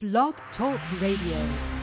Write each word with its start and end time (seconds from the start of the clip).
Blog 0.00 0.34
Talk 0.56 0.78
Radio. 1.00 1.77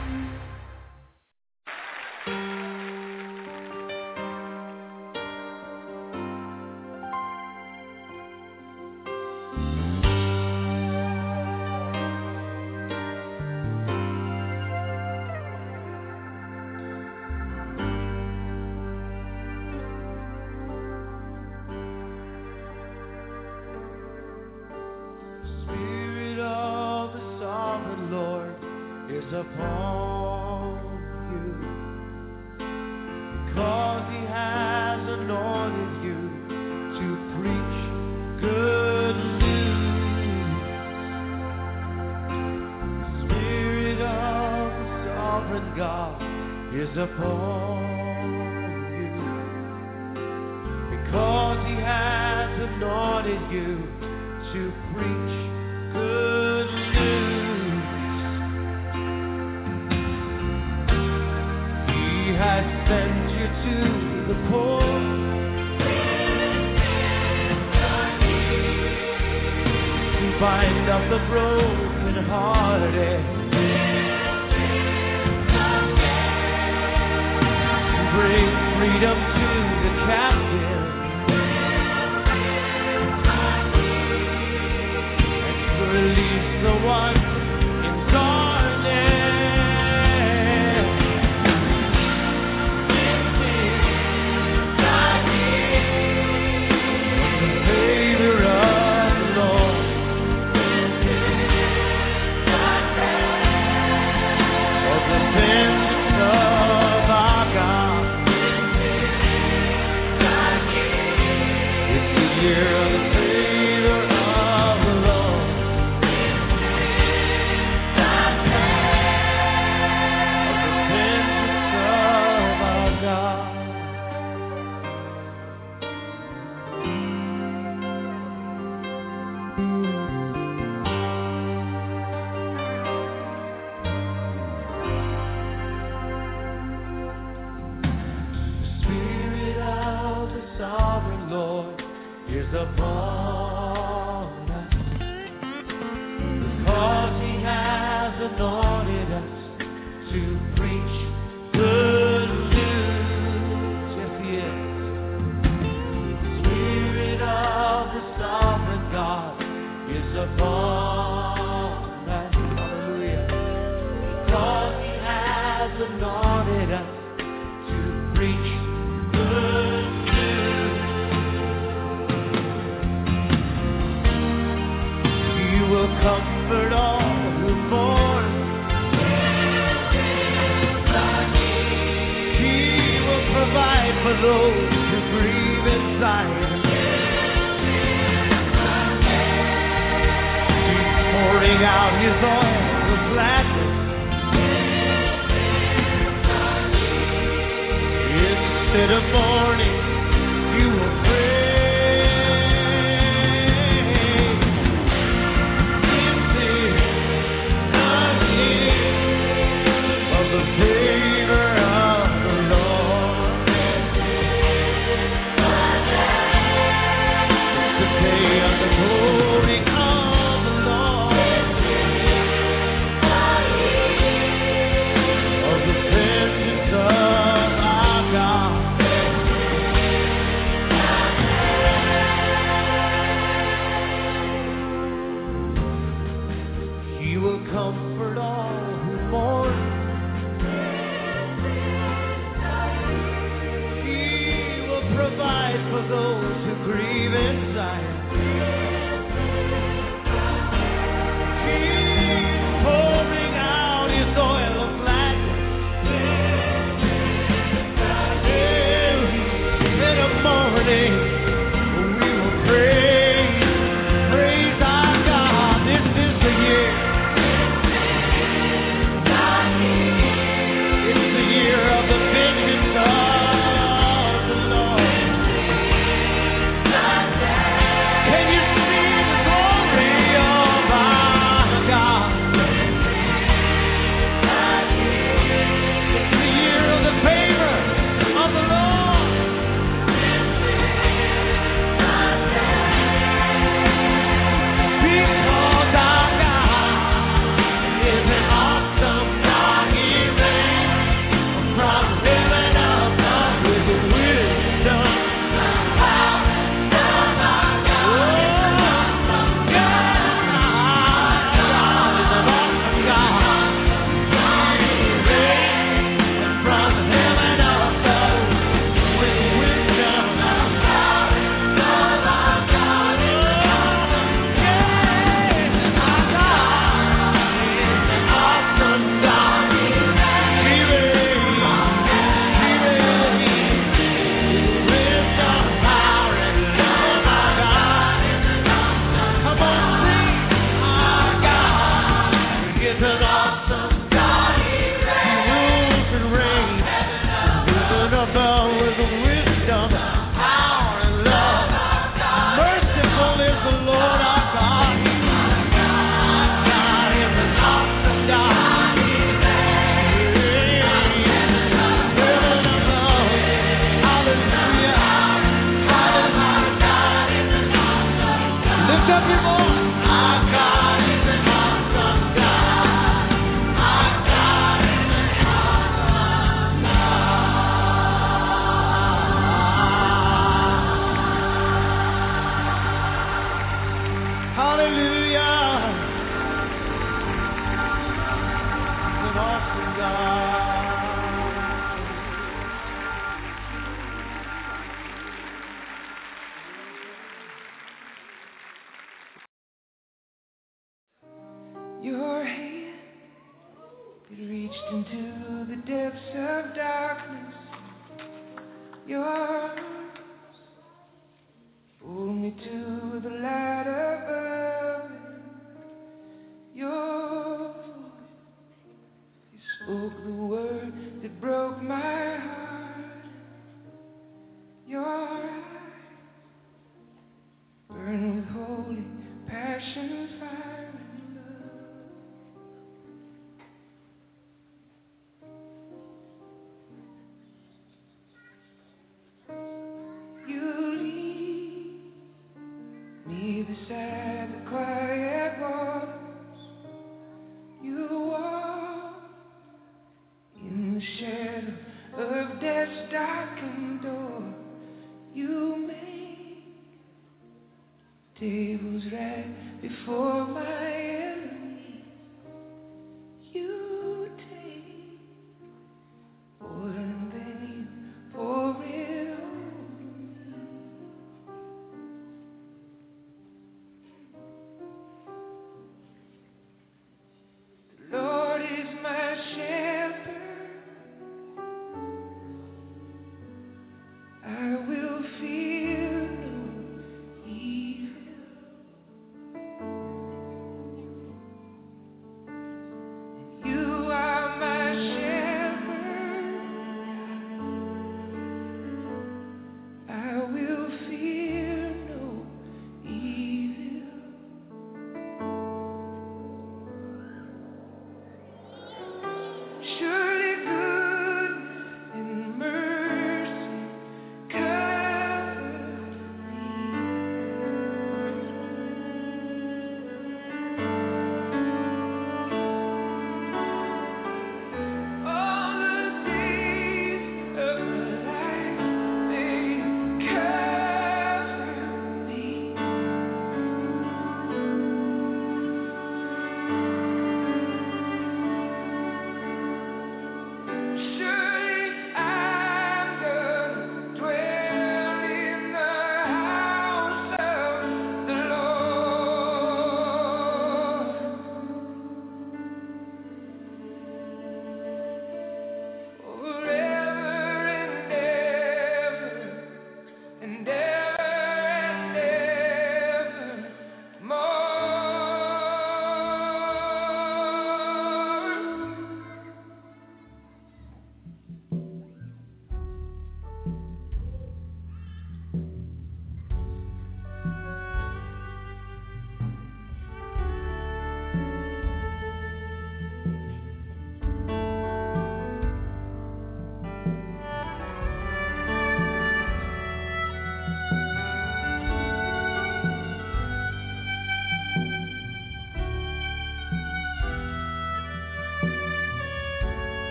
Upon 160.34 160.55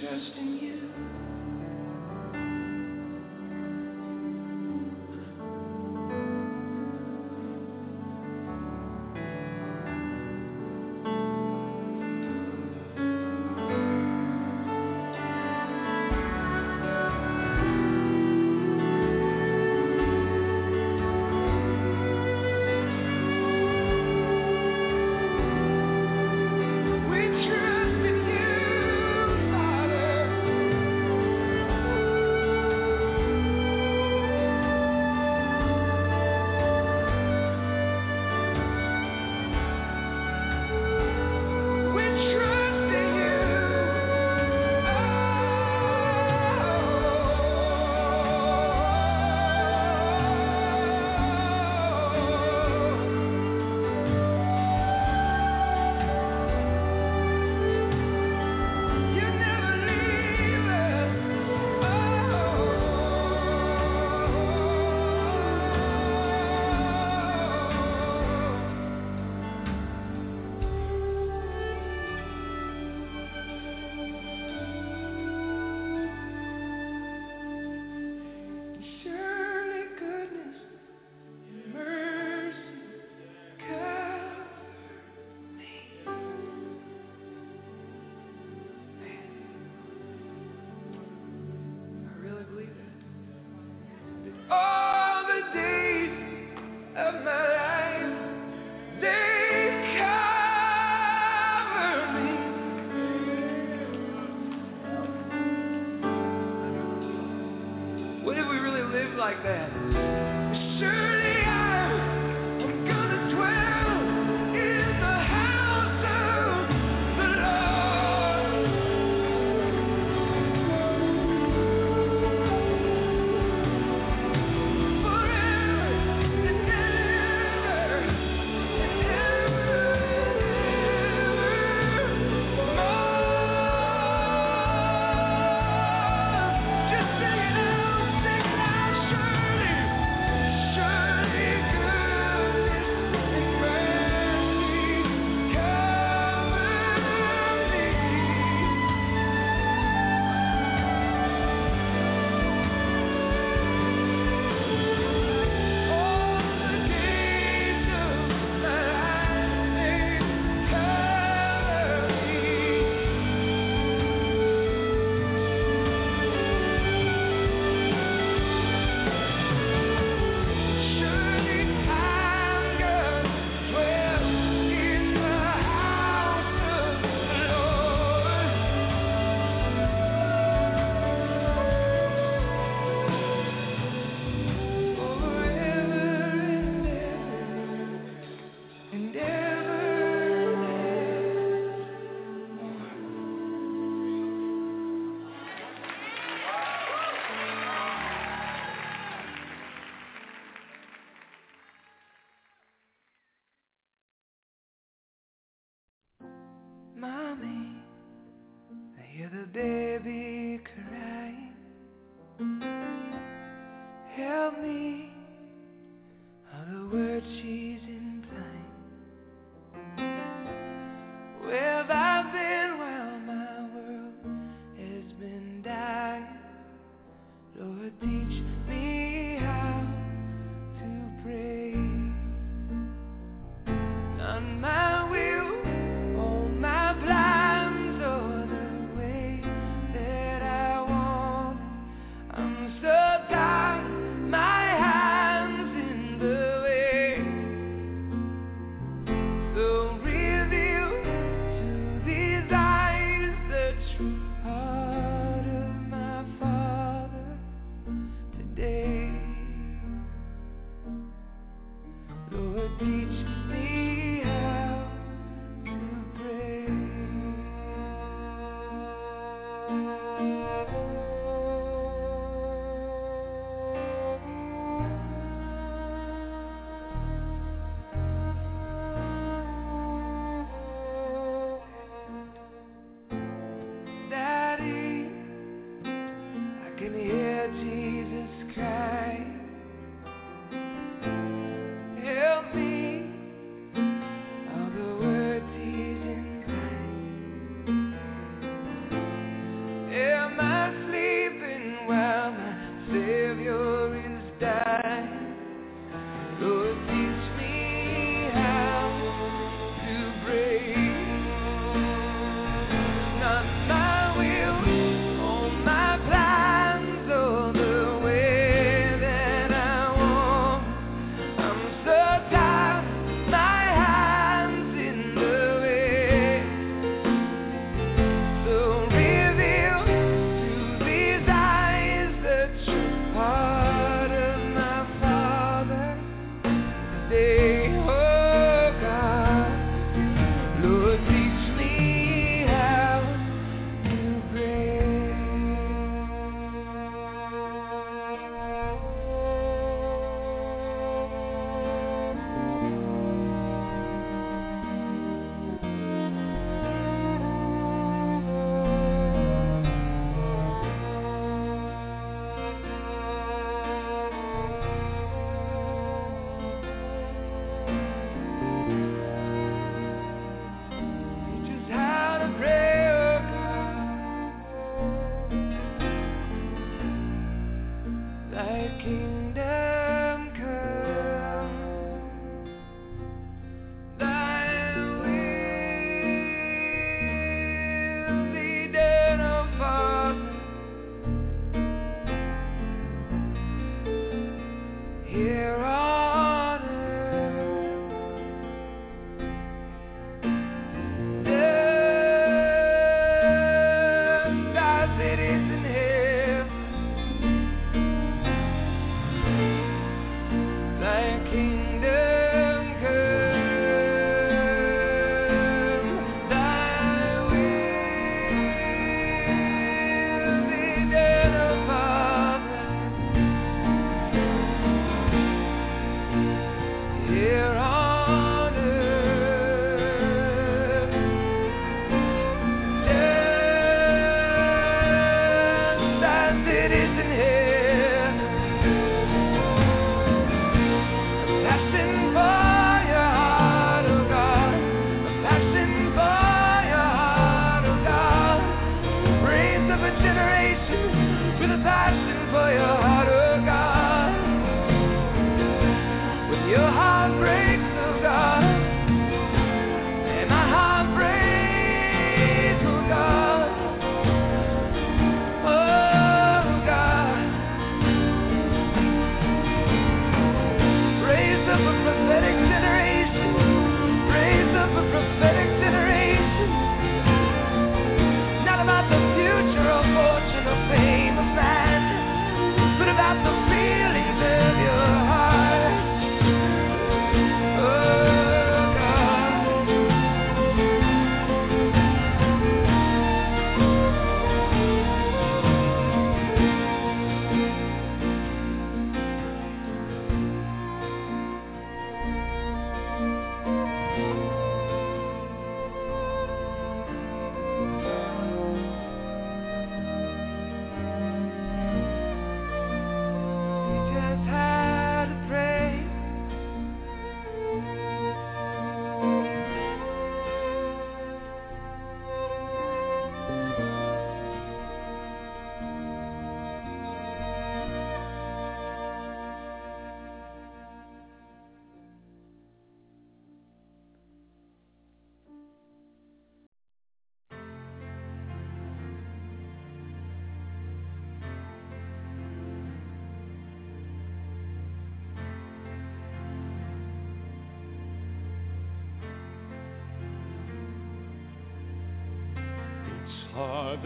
trust 0.00 0.36
in 0.36 0.58
you. 0.58 1.25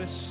the 0.00 0.29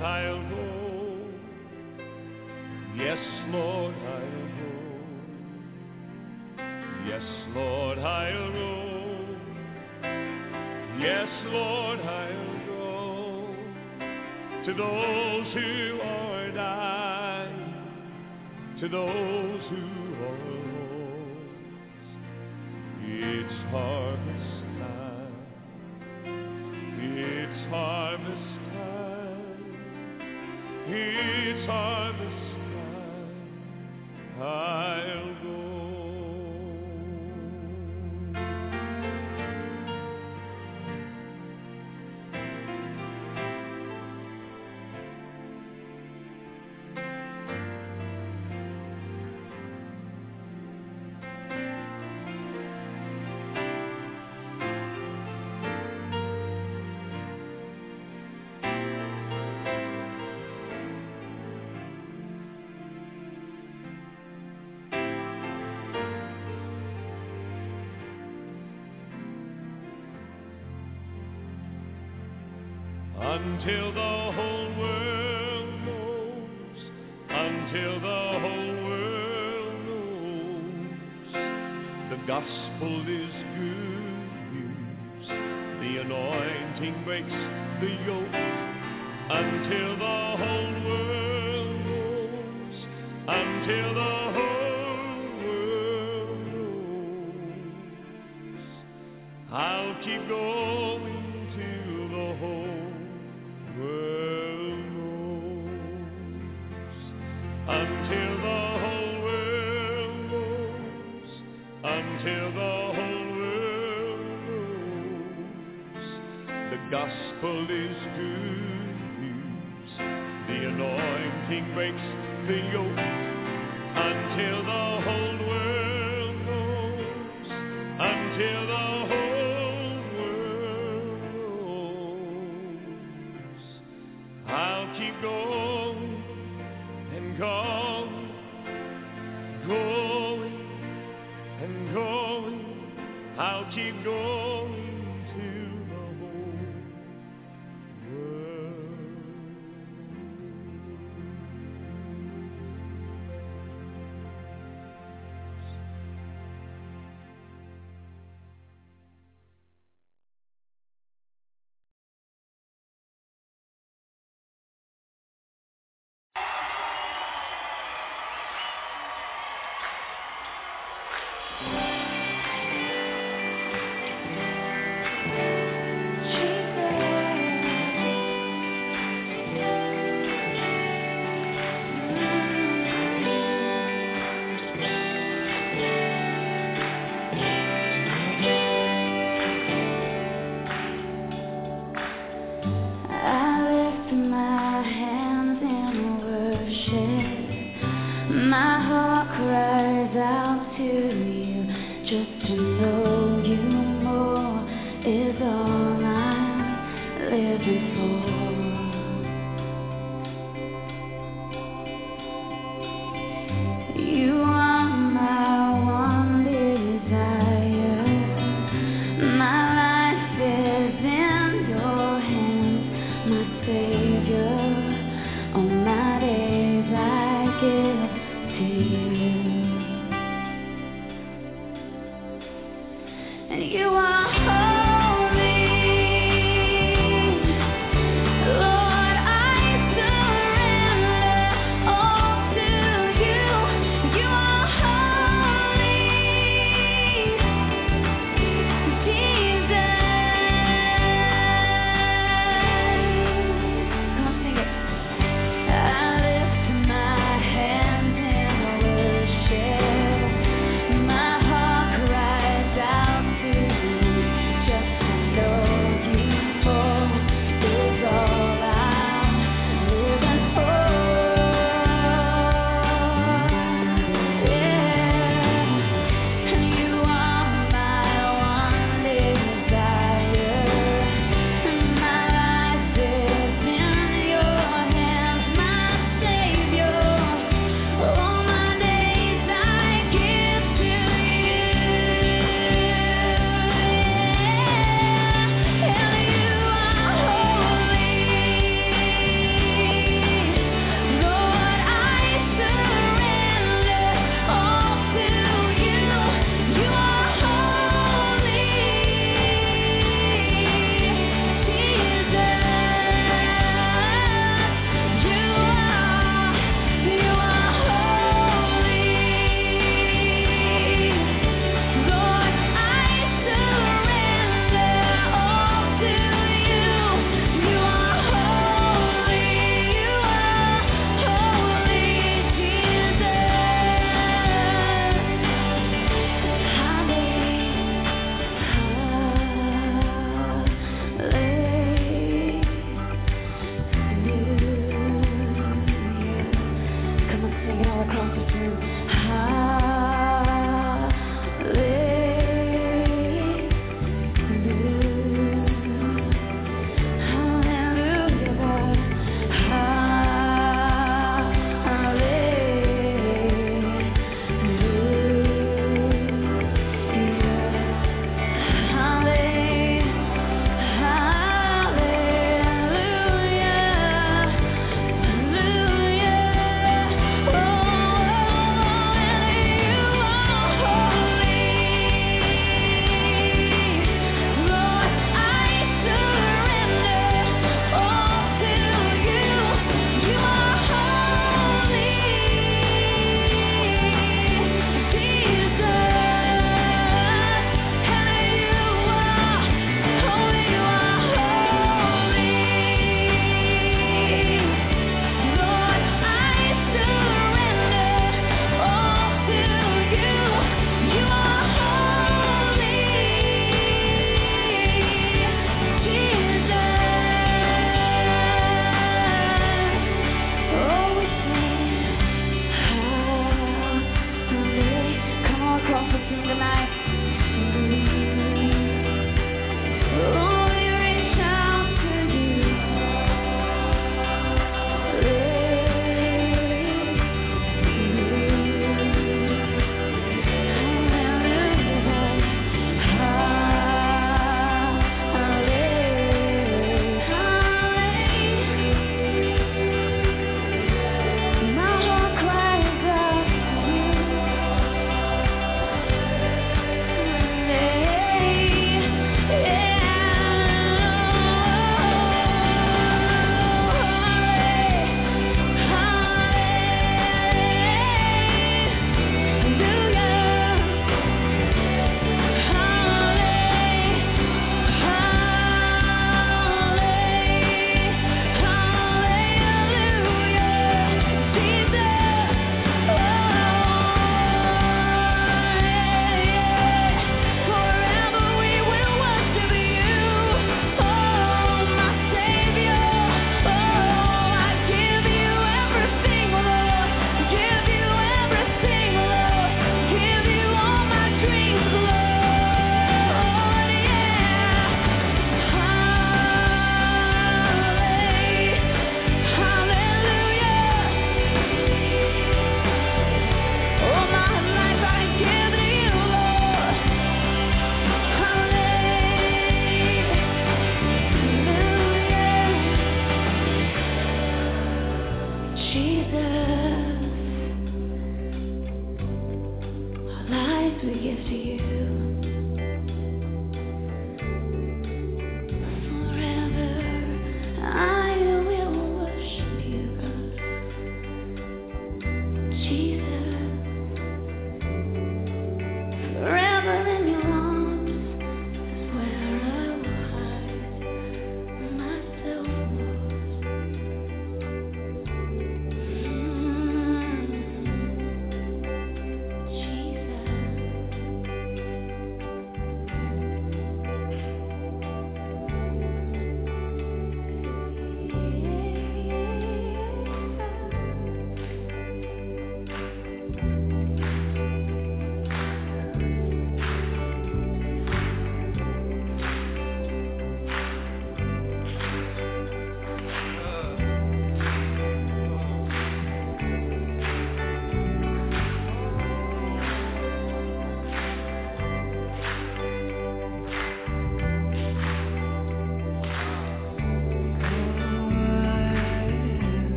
Lord, 0.00 0.12
I'll 0.12 0.48
go. 0.48 0.64
Yes, 2.96 3.18
Lord, 3.48 3.94
I'll 3.94 4.48
go. 4.56 4.72
Yes, 7.06 7.22
Lord, 7.54 7.98
I'll 7.98 8.52
go. 8.52 9.36
Yes, 10.98 11.28
Lord, 11.46 12.00
I'll 12.00 12.66
go. 12.66 13.54
To 14.64 14.72
those 14.72 15.54
who 15.54 16.00
are 16.02 16.50
dying, 16.52 17.74
to 18.80 18.88
those 18.88 19.62
who 19.68 19.99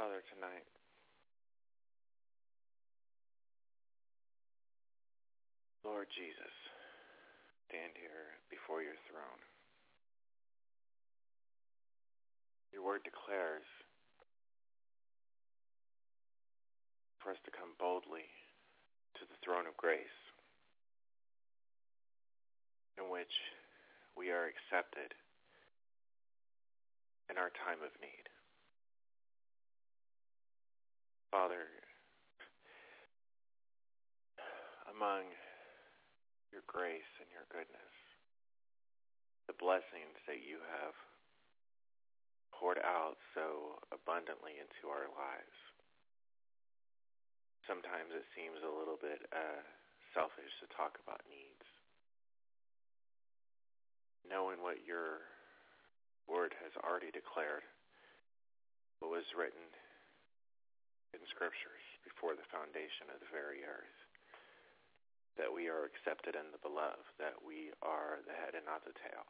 Father, 0.00 0.24
tonight, 0.32 0.64
Lord 5.84 6.08
Jesus, 6.16 6.56
stand 7.68 7.92
here 8.00 8.40
before 8.48 8.80
your 8.80 8.96
throne. 9.12 9.44
Your 12.72 12.80
word 12.80 13.04
declares 13.04 13.68
for 17.20 17.36
us 17.36 17.40
to 17.44 17.52
come 17.52 17.76
boldly 17.76 18.24
to 19.20 19.28
the 19.28 19.36
throne 19.44 19.68
of 19.68 19.76
grace 19.76 20.16
in 22.96 23.12
which 23.12 23.36
we 24.16 24.32
are 24.32 24.48
accepted 24.48 25.12
in 27.28 27.36
our 27.36 27.52
time 27.52 27.84
of 27.84 27.92
need. 28.00 28.29
Father, 31.30 31.62
among 34.90 35.30
your 36.50 36.66
grace 36.66 37.06
and 37.22 37.30
your 37.30 37.46
goodness, 37.54 37.94
the 39.46 39.54
blessings 39.62 40.18
that 40.26 40.42
you 40.42 40.58
have 40.58 40.98
poured 42.50 42.82
out 42.82 43.14
so 43.38 43.78
abundantly 43.94 44.58
into 44.58 44.90
our 44.90 45.06
lives. 45.14 45.58
Sometimes 47.62 48.10
it 48.10 48.26
seems 48.34 48.58
a 48.66 48.74
little 48.74 48.98
bit 48.98 49.22
uh, 49.30 49.62
selfish 50.10 50.50
to 50.58 50.66
talk 50.74 50.98
about 51.06 51.22
needs. 51.30 51.66
Knowing 54.26 54.58
what 54.66 54.82
your 54.82 55.22
word 56.26 56.58
has 56.58 56.74
already 56.82 57.14
declared, 57.14 57.62
what 58.98 59.14
was 59.14 59.30
written 59.38 59.62
in 61.12 61.22
scriptures 61.32 61.84
before 62.06 62.38
the 62.38 62.50
foundation 62.50 63.10
of 63.10 63.18
the 63.20 63.30
very 63.34 63.62
earth. 63.66 63.98
That 65.38 65.50
we 65.50 65.70
are 65.70 65.88
accepted 65.88 66.36
in 66.36 66.52
the 66.52 66.60
beloved, 66.60 67.06
that 67.16 67.38
we 67.40 67.72
are 67.80 68.20
the 68.26 68.36
head 68.36 68.58
and 68.58 68.66
not 68.66 68.84
the 68.84 68.96
tail, 69.00 69.24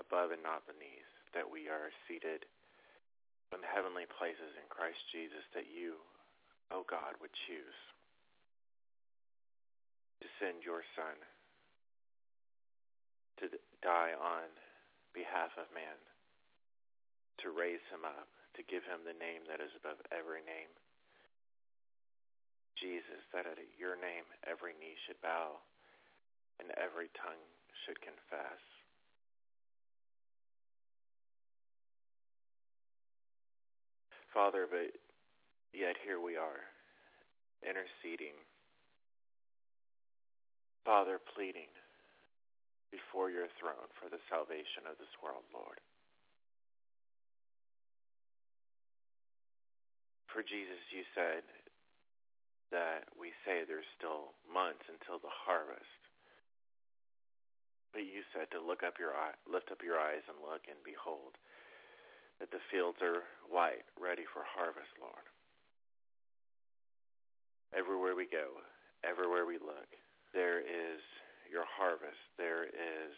above 0.00 0.32
and 0.34 0.42
not 0.42 0.66
beneath, 0.66 1.12
that 1.36 1.46
we 1.46 1.68
are 1.68 1.92
seated 2.08 2.48
in 3.52 3.60
the 3.60 3.68
heavenly 3.68 4.08
places 4.08 4.56
in 4.56 4.66
Christ 4.72 4.98
Jesus, 5.12 5.44
that 5.52 5.68
you, 5.68 6.00
O 6.72 6.80
oh 6.80 6.84
God, 6.88 7.20
would 7.20 7.32
choose 7.46 7.78
to 10.24 10.26
send 10.40 10.64
your 10.64 10.80
Son 10.96 11.16
to 13.44 13.52
die 13.84 14.16
on 14.16 14.48
behalf 15.12 15.52
of 15.60 15.68
man, 15.76 15.98
to 17.44 17.52
raise 17.52 17.82
him 17.92 18.08
up, 18.08 18.30
to 18.56 18.62
give 18.68 18.84
him 18.84 19.04
the 19.04 19.16
name 19.16 19.48
that 19.48 19.64
is 19.64 19.72
above 19.76 20.00
every 20.12 20.44
name, 20.44 20.70
Jesus, 22.76 23.22
that 23.32 23.46
at 23.46 23.60
your 23.78 23.96
name 23.96 24.26
every 24.44 24.74
knee 24.76 24.98
should 25.06 25.20
bow 25.22 25.60
and 26.60 26.68
every 26.76 27.08
tongue 27.16 27.40
should 27.84 28.00
confess. 28.02 28.60
Father, 34.34 34.64
but 34.64 34.96
yet 35.76 35.96
here 36.04 36.20
we 36.20 36.36
are, 36.40 36.64
interceding. 37.60 38.36
Father, 40.84 41.20
pleading 41.36 41.68
before 42.90 43.28
your 43.28 43.48
throne 43.60 43.88
for 44.00 44.08
the 44.08 44.20
salvation 44.32 44.88
of 44.88 44.96
this 44.96 45.12
world, 45.22 45.44
Lord. 45.52 45.80
For 50.32 50.40
Jesus, 50.40 50.80
you 50.88 51.04
said 51.12 51.44
that 52.72 53.04
we 53.12 53.36
say 53.44 53.68
there's 53.68 53.88
still 54.00 54.32
months 54.48 54.80
until 54.88 55.20
the 55.20 55.28
harvest. 55.28 56.00
But 57.92 58.08
you 58.08 58.24
said 58.32 58.48
to 58.56 58.64
look 58.64 58.80
up 58.80 58.96
your 58.96 59.12
eye, 59.12 59.36
lift 59.44 59.68
up 59.68 59.84
your 59.84 60.00
eyes 60.00 60.24
and 60.24 60.40
look, 60.40 60.64
and 60.72 60.80
behold, 60.80 61.36
that 62.40 62.48
the 62.48 62.64
fields 62.72 62.96
are 63.04 63.28
white, 63.52 63.84
ready 64.00 64.24
for 64.24 64.40
harvest, 64.40 64.88
Lord. 64.96 65.28
Everywhere 67.76 68.16
we 68.16 68.24
go, 68.24 68.56
everywhere 69.04 69.44
we 69.44 69.60
look, 69.60 69.88
there 70.32 70.64
is 70.64 71.04
your 71.52 71.68
harvest. 71.68 72.20
There 72.40 72.64
is 72.64 73.12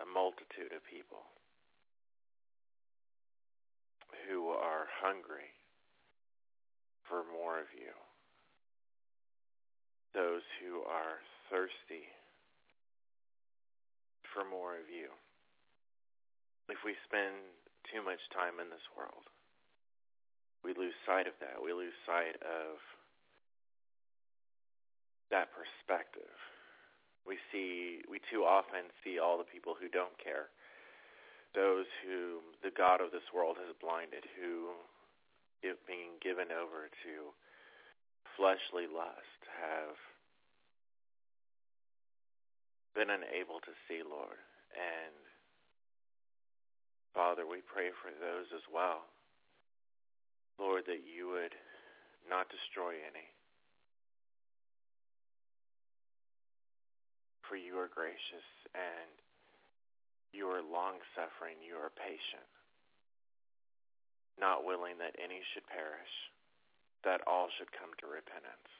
a 0.00 0.08
multitude 0.08 0.72
of 0.72 0.80
people 0.88 1.28
who 4.24 4.48
are 4.56 4.88
hungry 5.04 5.55
for 7.08 7.22
more 7.32 7.58
of 7.58 7.70
you 7.74 7.94
those 10.16 10.40
who 10.64 10.80
are 10.88 11.20
thirsty 11.52 12.08
for 14.32 14.48
more 14.48 14.80
of 14.80 14.88
you. 14.88 15.12
If 16.72 16.80
we 16.88 16.96
spend 17.04 17.36
too 17.92 18.00
much 18.00 18.18
time 18.32 18.56
in 18.56 18.72
this 18.72 18.82
world, 18.96 19.28
we 20.64 20.72
lose 20.72 20.96
sight 21.04 21.28
of 21.28 21.36
that. 21.44 21.60
We 21.60 21.76
lose 21.76 21.92
sight 22.08 22.40
of 22.40 22.80
that 25.28 25.52
perspective. 25.52 26.32
We 27.28 27.36
see, 27.52 28.00
we 28.08 28.16
too 28.32 28.48
often 28.48 28.88
see 29.04 29.20
all 29.20 29.36
the 29.36 29.46
people 29.46 29.76
who 29.76 29.92
don't 29.92 30.16
care, 30.16 30.48
those 31.52 31.86
whom 32.08 32.56
the 32.64 32.72
God 32.72 33.04
of 33.04 33.12
this 33.12 33.28
world 33.36 33.60
has 33.60 33.76
blinded, 33.84 34.24
who, 34.40 34.72
if 35.62 35.76
being 35.86 36.18
given 36.22 36.52
over 36.52 36.88
to 37.04 37.32
fleshly 38.36 38.84
lust 38.88 39.40
have 39.56 39.96
been 42.96 43.12
unable 43.12 43.60
to 43.64 43.72
see, 43.88 44.00
Lord. 44.00 44.40
And 44.76 45.16
Father, 47.16 47.48
we 47.48 47.64
pray 47.64 47.92
for 48.04 48.12
those 48.12 48.48
as 48.52 48.64
well. 48.68 49.08
Lord, 50.60 50.84
that 50.88 51.04
you 51.04 51.28
would 51.32 51.52
not 52.28 52.48
destroy 52.48 52.96
any. 53.04 53.28
For 57.48 57.56
you 57.56 57.78
are 57.78 57.92
gracious 57.92 58.48
and 58.74 59.12
you 60.32 60.48
are 60.48 60.60
long 60.60 61.00
suffering, 61.16 61.56
you 61.64 61.78
are 61.78 61.92
patient, 61.94 62.48
not 64.40 64.64
willing 64.64 64.98
that 64.98 65.16
any 65.18 65.40
should 65.52 65.66
perish 65.66 66.14
that 67.06 67.22
all 67.26 67.46
should 67.56 67.70
come 67.70 67.94
to 68.00 68.06
repentance. 68.10 68.70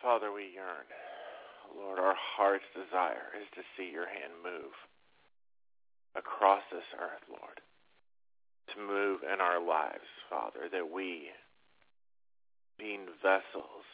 Father, 0.00 0.32
we 0.32 0.50
yearn. 0.50 0.88
Lord, 1.76 2.00
our 2.00 2.16
heart's 2.16 2.66
desire 2.74 3.36
is 3.38 3.46
to 3.54 3.62
see 3.76 3.92
your 3.92 4.08
hand 4.08 4.34
move 4.42 4.74
across 6.16 6.62
this 6.72 6.88
earth, 6.98 7.22
Lord, 7.28 7.60
to 8.74 8.80
move 8.80 9.20
in 9.22 9.40
our 9.40 9.62
lives, 9.62 10.08
Father, 10.28 10.68
that 10.72 10.90
we, 10.90 11.30
being 12.78 13.06
vessels 13.22 13.86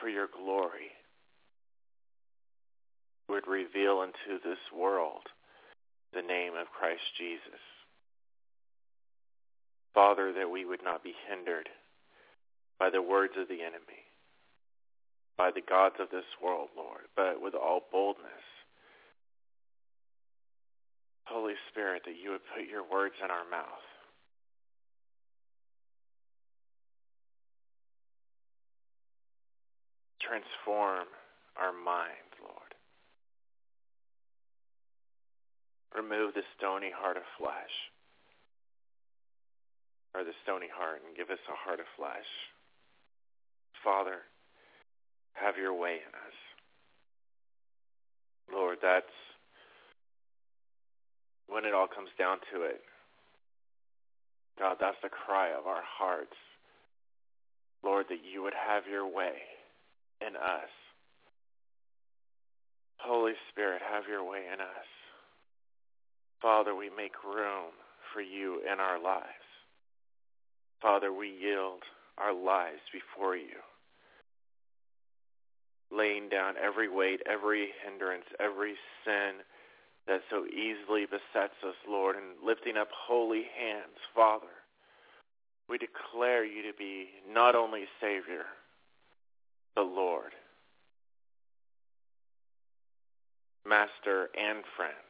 for 0.00 0.08
your 0.08 0.28
glory, 0.28 0.90
would 3.28 3.46
reveal 3.46 4.02
into 4.02 4.38
this 4.42 4.58
world 4.76 5.22
the 6.12 6.22
name 6.22 6.52
of 6.54 6.70
Christ 6.70 7.02
Jesus. 7.18 7.60
Father, 9.94 10.32
that 10.32 10.50
we 10.50 10.64
would 10.64 10.82
not 10.82 11.02
be 11.02 11.14
hindered 11.28 11.68
by 12.78 12.90
the 12.90 13.02
words 13.02 13.34
of 13.38 13.48
the 13.48 13.62
enemy, 13.62 14.02
by 15.38 15.50
the 15.54 15.62
gods 15.62 15.96
of 16.00 16.10
this 16.10 16.26
world, 16.42 16.68
Lord, 16.76 17.06
but 17.16 17.40
with 17.40 17.54
all 17.54 17.82
boldness. 17.90 18.44
Holy 21.26 21.54
Spirit, 21.70 22.02
that 22.04 22.16
you 22.22 22.30
would 22.30 22.44
put 22.54 22.68
your 22.68 22.82
words 22.82 23.14
in 23.24 23.30
our 23.30 23.48
mouth. 23.50 23.86
Transform 30.20 31.06
our 31.56 31.72
mind, 31.72 32.33
remove 35.94 36.34
the 36.34 36.42
stony 36.58 36.90
heart 36.90 37.16
of 37.16 37.22
flesh, 37.38 37.74
or 40.14 40.24
the 40.24 40.34
stony 40.42 40.68
heart, 40.68 41.02
and 41.06 41.16
give 41.16 41.30
us 41.30 41.42
a 41.48 41.56
heart 41.56 41.80
of 41.80 41.86
flesh. 41.96 42.28
Father, 43.82 44.26
have 45.34 45.56
your 45.56 45.74
way 45.74 45.98
in 46.02 46.14
us. 46.14 46.36
Lord, 48.52 48.78
that's 48.82 49.06
when 51.48 51.64
it 51.64 51.74
all 51.74 51.88
comes 51.88 52.10
down 52.18 52.38
to 52.52 52.62
it. 52.62 52.80
God, 54.58 54.76
that's 54.80 54.96
the 55.02 55.08
cry 55.08 55.50
of 55.50 55.66
our 55.66 55.82
hearts. 55.82 56.36
Lord, 57.82 58.06
that 58.08 58.24
you 58.24 58.42
would 58.42 58.54
have 58.54 58.84
your 58.90 59.06
way 59.06 59.34
in 60.20 60.36
us. 60.36 60.70
Holy 62.98 63.34
Spirit, 63.50 63.82
have 63.82 64.04
your 64.08 64.24
way 64.24 64.44
in 64.52 64.60
us. 64.60 64.88
Father, 66.44 66.74
we 66.74 66.90
make 66.94 67.24
room 67.24 67.72
for 68.12 68.20
you 68.20 68.60
in 68.70 68.78
our 68.78 69.02
lives. 69.02 69.48
Father, 70.82 71.10
we 71.10 71.28
yield 71.28 71.80
our 72.18 72.34
lives 72.34 72.82
before 72.92 73.34
you, 73.34 73.64
laying 75.90 76.28
down 76.28 76.56
every 76.62 76.86
weight, 76.86 77.22
every 77.24 77.70
hindrance, 77.82 78.26
every 78.38 78.74
sin 79.06 79.40
that 80.06 80.20
so 80.28 80.44
easily 80.44 81.06
besets 81.06 81.56
us, 81.66 81.76
Lord, 81.88 82.16
and 82.16 82.46
lifting 82.46 82.76
up 82.76 82.88
holy 82.92 83.44
hands, 83.58 83.96
Father. 84.14 84.52
We 85.70 85.78
declare 85.78 86.44
you 86.44 86.60
to 86.70 86.76
be 86.76 87.06
not 87.32 87.54
only 87.56 87.84
Savior, 88.02 88.44
but 89.74 89.86
Lord, 89.86 90.32
Master, 93.66 94.28
and 94.38 94.62
friend. 94.76 95.03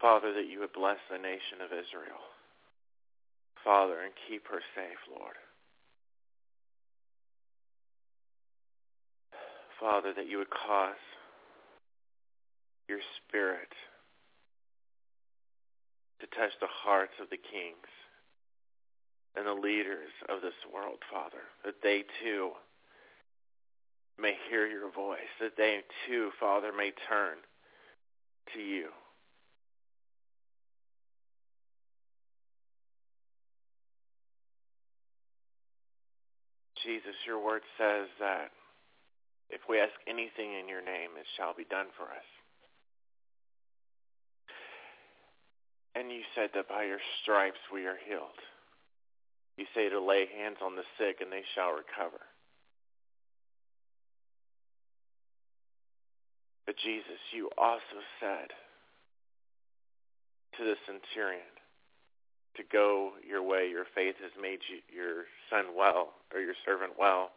Father, 0.00 0.32
that 0.32 0.48
you 0.48 0.60
would 0.60 0.72
bless 0.72 0.98
the 1.10 1.18
nation 1.18 1.60
of 1.62 1.72
Israel. 1.72 2.24
Father, 3.62 4.00
and 4.00 4.12
keep 4.28 4.48
her 4.48 4.62
safe, 4.74 4.98
Lord. 5.10 5.36
Father, 9.78 10.12
that 10.16 10.28
you 10.28 10.38
would 10.38 10.50
cause 10.50 11.00
your 12.88 13.00
spirit 13.28 13.68
to 16.20 16.26
touch 16.26 16.52
the 16.60 16.66
hearts 16.68 17.14
of 17.20 17.30
the 17.30 17.36
kings 17.36 17.88
and 19.36 19.46
the 19.46 19.54
leaders 19.54 20.10
of 20.28 20.42
this 20.42 20.56
world, 20.72 20.98
Father, 21.10 21.44
that 21.64 21.82
they 21.82 22.04
too 22.22 22.50
may 24.18 24.34
hear 24.50 24.66
your 24.66 24.90
voice, 24.90 25.32
that 25.40 25.56
they 25.56 25.80
too, 26.06 26.30
Father, 26.38 26.72
may 26.76 26.92
turn 27.08 27.36
to 28.54 28.60
you. 28.60 28.88
Jesus, 36.84 37.14
your 37.26 37.42
word 37.42 37.62
says 37.76 38.08
that 38.20 38.50
if 39.50 39.60
we 39.68 39.80
ask 39.80 39.92
anything 40.06 40.54
in 40.54 40.68
your 40.68 40.82
name, 40.82 41.18
it 41.18 41.26
shall 41.36 41.54
be 41.54 41.64
done 41.64 41.86
for 41.96 42.04
us. 42.04 42.28
And 45.94 46.10
you 46.10 46.22
said 46.34 46.50
that 46.54 46.68
by 46.68 46.84
your 46.84 47.02
stripes 47.22 47.60
we 47.72 47.86
are 47.86 47.98
healed. 48.06 48.38
You 49.56 49.66
say 49.74 49.88
to 49.90 50.00
lay 50.00 50.26
hands 50.30 50.58
on 50.62 50.76
the 50.76 50.86
sick 50.96 51.20
and 51.20 51.32
they 51.32 51.44
shall 51.54 51.74
recover. 51.74 52.22
But 56.64 56.76
Jesus, 56.78 57.18
you 57.34 57.50
also 57.58 57.98
said 58.20 58.48
to 60.56 60.64
the 60.64 60.76
centurion 60.86 61.50
to 62.56 62.62
go 62.72 63.12
your 63.26 63.42
way. 63.42 63.68
Your 63.68 63.86
faith 63.94 64.16
has 64.22 64.32
made 64.40 64.58
you, 64.68 64.78
your 64.94 65.24
son 65.50 65.76
well, 65.76 66.14
or 66.34 66.40
your 66.40 66.54
servant 66.64 66.92
well. 66.98 67.30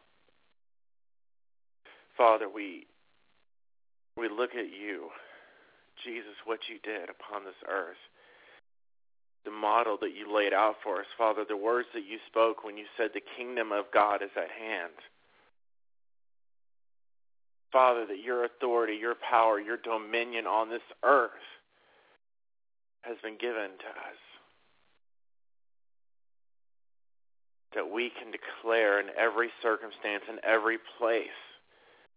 Father, 2.17 2.47
we 2.49 2.85
we 4.15 4.29
look 4.29 4.51
at 4.51 4.69
you, 4.69 5.09
Jesus, 6.05 6.37
what 6.45 6.59
you 6.69 6.77
did 6.83 7.09
upon 7.09 7.45
this 7.45 7.57
earth, 7.67 7.97
the 9.43 9.51
model 9.51 9.97
that 10.01 10.13
you 10.13 10.33
laid 10.33 10.53
out 10.53 10.75
for 10.83 10.99
us, 10.99 11.07
Father, 11.17 11.43
the 11.47 11.57
words 11.57 11.87
that 11.93 12.05
you 12.05 12.19
spoke 12.27 12.63
when 12.63 12.77
you 12.77 12.85
said 12.95 13.09
the 13.13 13.21
kingdom 13.37 13.71
of 13.71 13.85
God 13.93 14.21
is 14.21 14.29
at 14.37 14.51
hand. 14.51 14.93
Father, 17.71 18.05
that 18.05 18.21
your 18.23 18.45
authority, 18.45 18.93
your 18.93 19.15
power, 19.15 19.59
your 19.59 19.77
dominion 19.77 20.45
on 20.45 20.69
this 20.69 20.85
earth 21.03 21.31
has 23.01 23.17
been 23.23 23.37
given 23.41 23.71
to 23.81 23.89
us. 23.89 24.21
That 27.75 27.89
we 27.89 28.11
can 28.13 28.31
declare 28.31 28.99
in 28.99 29.07
every 29.17 29.49
circumstance, 29.61 30.23
in 30.29 30.37
every 30.43 30.77
place, 30.99 31.39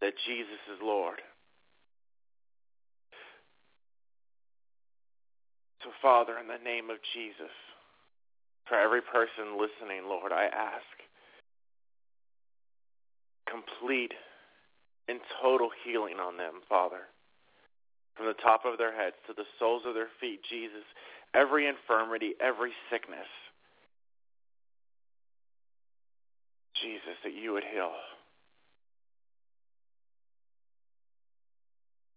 that 0.01 0.13
Jesus 0.27 0.61
is 0.73 0.81
Lord. 0.83 1.21
So, 5.83 5.91
Father, 6.03 6.37
in 6.39 6.49
the 6.49 6.63
name 6.63 6.91
of 6.91 6.99
Jesus, 7.15 7.55
for 8.69 8.79
every 8.79 9.01
person 9.01 9.57
listening, 9.57 10.05
Lord, 10.09 10.33
I 10.33 10.47
ask 10.47 10.85
complete 13.49 14.13
and 15.09 15.21
total 15.41 15.71
healing 15.85 16.19
on 16.19 16.37
them, 16.37 16.61
Father. 16.69 17.07
From 18.17 18.27
the 18.27 18.43
top 18.43 18.65
of 18.65 18.79
their 18.79 18.95
heads 18.95 19.15
to 19.29 19.33
the 19.33 19.47
soles 19.59 19.83
of 19.87 19.95
their 19.95 20.11
feet, 20.21 20.41
Jesus, 20.51 20.85
every 21.35 21.69
infirmity, 21.69 22.35
every 22.41 22.73
sickness, 22.91 23.29
Jesus, 26.83 27.17
that 27.25 27.35
you 27.35 27.53
would 27.53 27.65
heal. 27.73 27.93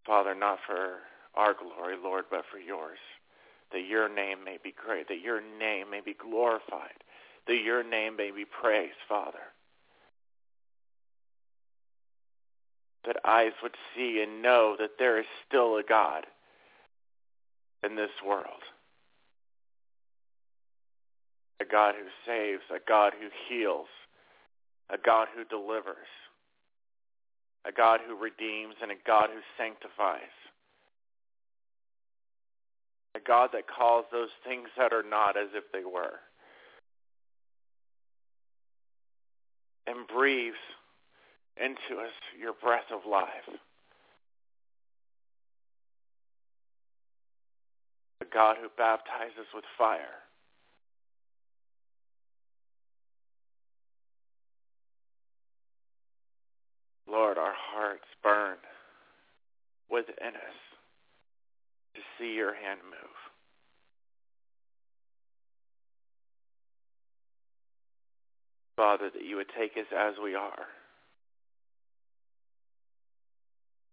Father, 0.06 0.34
not 0.34 0.60
for 0.66 0.98
our 1.36 1.54
glory, 1.54 1.96
Lord, 2.02 2.26
but 2.32 2.44
for 2.52 2.58
yours. 2.58 2.98
That 3.72 3.86
your 3.88 4.10
name 4.10 4.44
may 4.44 4.58
be 4.64 4.74
great, 4.74 5.08
that 5.10 5.22
your 5.22 5.42
name 5.42 5.92
may 5.92 6.02
be 6.02 6.16
glorified, 6.16 7.04
that 7.48 7.62
your 7.64 7.84
name 7.84 8.16
may 8.16 8.32
be 8.32 8.46
praised, 8.46 8.98
Father. 9.08 9.54
That 13.06 13.18
eyes 13.24 13.52
would 13.62 13.76
see 13.96 14.24
and 14.24 14.42
know 14.42 14.76
that 14.80 14.98
there 14.98 15.20
is 15.20 15.28
still 15.48 15.78
a 15.78 15.84
God 15.84 16.26
in 17.84 17.96
this 17.96 18.10
world. 18.26 18.64
A 21.62 21.66
God 21.66 21.94
who 21.96 22.08
saves, 22.26 22.64
a 22.74 22.80
God 22.88 23.14
who 23.20 23.30
heals, 23.48 23.88
a 24.90 24.98
God 24.98 25.28
who 25.36 25.44
delivers 25.46 26.08
a 27.66 27.72
God 27.72 28.00
who 28.06 28.16
redeems 28.16 28.76
and 28.82 28.92
a 28.92 28.96
God 29.06 29.30
who 29.34 29.42
sanctifies. 29.58 30.34
A 33.16 33.20
God 33.20 33.50
that 33.54 33.68
calls 33.68 34.06
those 34.12 34.30
things 34.48 34.70
that 34.78 34.94
are 34.94 35.04
not 35.04 35.36
as 35.36 35.50
if 35.54 35.66
they 35.74 35.84
were. 35.84 36.20
And 39.88 40.08
breathes 40.08 40.56
into 41.58 42.02
us 42.02 42.14
your 42.40 42.54
breath 42.54 42.92
of 42.94 43.10
life. 43.10 43.50
A 48.22 48.26
God 48.32 48.58
who 48.62 48.70
baptizes 48.78 49.48
with 49.54 49.66
fire. 49.78 50.29
Hearts 57.60 58.08
burn 58.24 58.58
within 59.90 60.36
us 60.36 60.60
to 61.96 62.02
see 62.18 62.34
your 62.34 62.54
hand 62.54 62.80
move. 62.84 63.20
Father, 68.78 69.10
that 69.14 69.26
you 69.26 69.36
would 69.36 69.52
take 69.58 69.74
us 69.76 69.92
as 69.92 70.14
we 70.24 70.36
are 70.36 70.68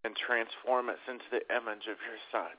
and 0.05 0.15
transform 0.15 0.89
us 0.89 1.03
into 1.09 1.25
the 1.33 1.43
image 1.51 1.91
of 1.91 1.99
your 2.07 2.21
Son. 2.31 2.55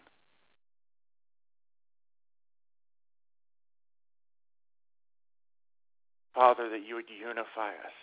Father, 6.36 6.70
that 6.70 6.86
you 6.86 6.96
would 6.96 7.10
unify 7.10 7.70
us, 7.70 7.98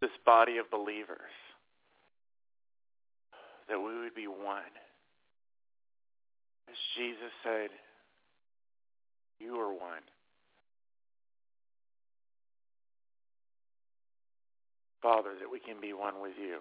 this 0.00 0.10
body 0.26 0.58
of 0.58 0.68
believers, 0.70 1.30
that 3.70 3.78
we 3.78 3.96
would 4.00 4.14
be 4.14 4.26
one. 4.26 4.74
As 6.68 6.76
Jesus 6.96 7.32
said, 7.42 7.70
you 9.38 9.54
are 9.54 9.72
one. 9.72 10.02
Father, 15.02 15.30
that 15.40 15.50
we 15.50 15.60
can 15.60 15.80
be 15.80 15.92
one 15.94 16.20
with 16.20 16.34
you. 16.38 16.58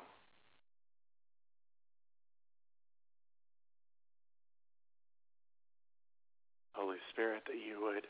Holy 6.73 6.97
Spirit, 7.11 7.41
that 7.47 7.57
you 7.57 7.81
would 7.81 8.07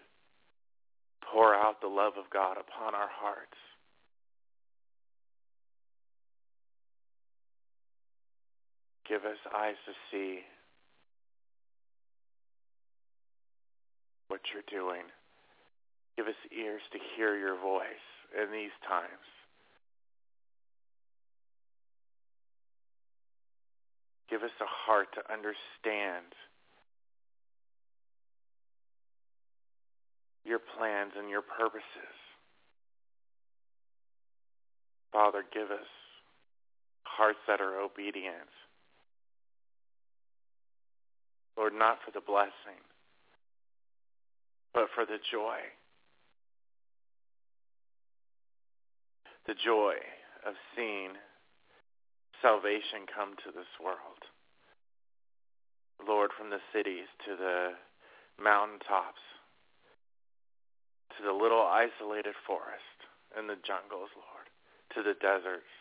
pour 1.33 1.55
out 1.55 1.81
the 1.81 1.87
love 1.87 2.13
of 2.19 2.29
God 2.31 2.57
upon 2.57 2.93
our 2.93 3.09
hearts. 3.11 3.57
Give 9.09 9.25
us 9.25 9.41
eyes 9.57 9.75
to 9.87 9.93
see 10.11 10.39
what 14.27 14.39
you're 14.53 14.69
doing. 14.69 15.01
Give 16.15 16.27
us 16.27 16.37
ears 16.55 16.81
to 16.93 16.99
hear 17.17 17.35
your 17.35 17.59
voice 17.59 18.05
in 18.37 18.51
these 18.51 18.75
times. 18.87 19.09
Give 24.29 24.43
us 24.43 24.53
a 24.61 24.69
heart 24.69 25.07
to 25.15 25.33
understand 25.33 26.29
your 30.45 30.59
plans 30.59 31.13
and 31.17 31.29
your 31.29 31.41
purposes. 31.41 32.13
Father, 35.11 35.43
give 35.51 35.71
us 35.71 35.89
hearts 37.03 37.39
that 37.47 37.59
are 37.59 37.81
obedient. 37.81 38.53
Lord, 41.59 41.73
not 41.75 41.99
for 42.05 42.11
the 42.15 42.23
blessing, 42.23 42.79
but 44.73 44.87
for 44.95 45.03
the 45.05 45.19
joy. 45.29 45.59
The 49.45 49.59
joy 49.59 49.99
of 50.47 50.55
seeing 50.71 51.19
salvation 52.41 53.11
come 53.11 53.35
to 53.43 53.51
this 53.51 53.67
world. 53.83 54.23
Lord, 56.07 56.31
from 56.31 56.49
the 56.49 56.63
cities 56.71 57.11
to 57.27 57.35
the 57.35 57.75
mountaintops, 58.41 59.19
to 61.17 61.27
the 61.27 61.35
little 61.35 61.67
isolated 61.67 62.39
forest 62.47 63.03
and 63.35 63.49
the 63.49 63.59
jungles, 63.67 64.15
Lord, 64.15 64.47
to 64.95 65.03
the 65.03 65.19
deserts, 65.19 65.75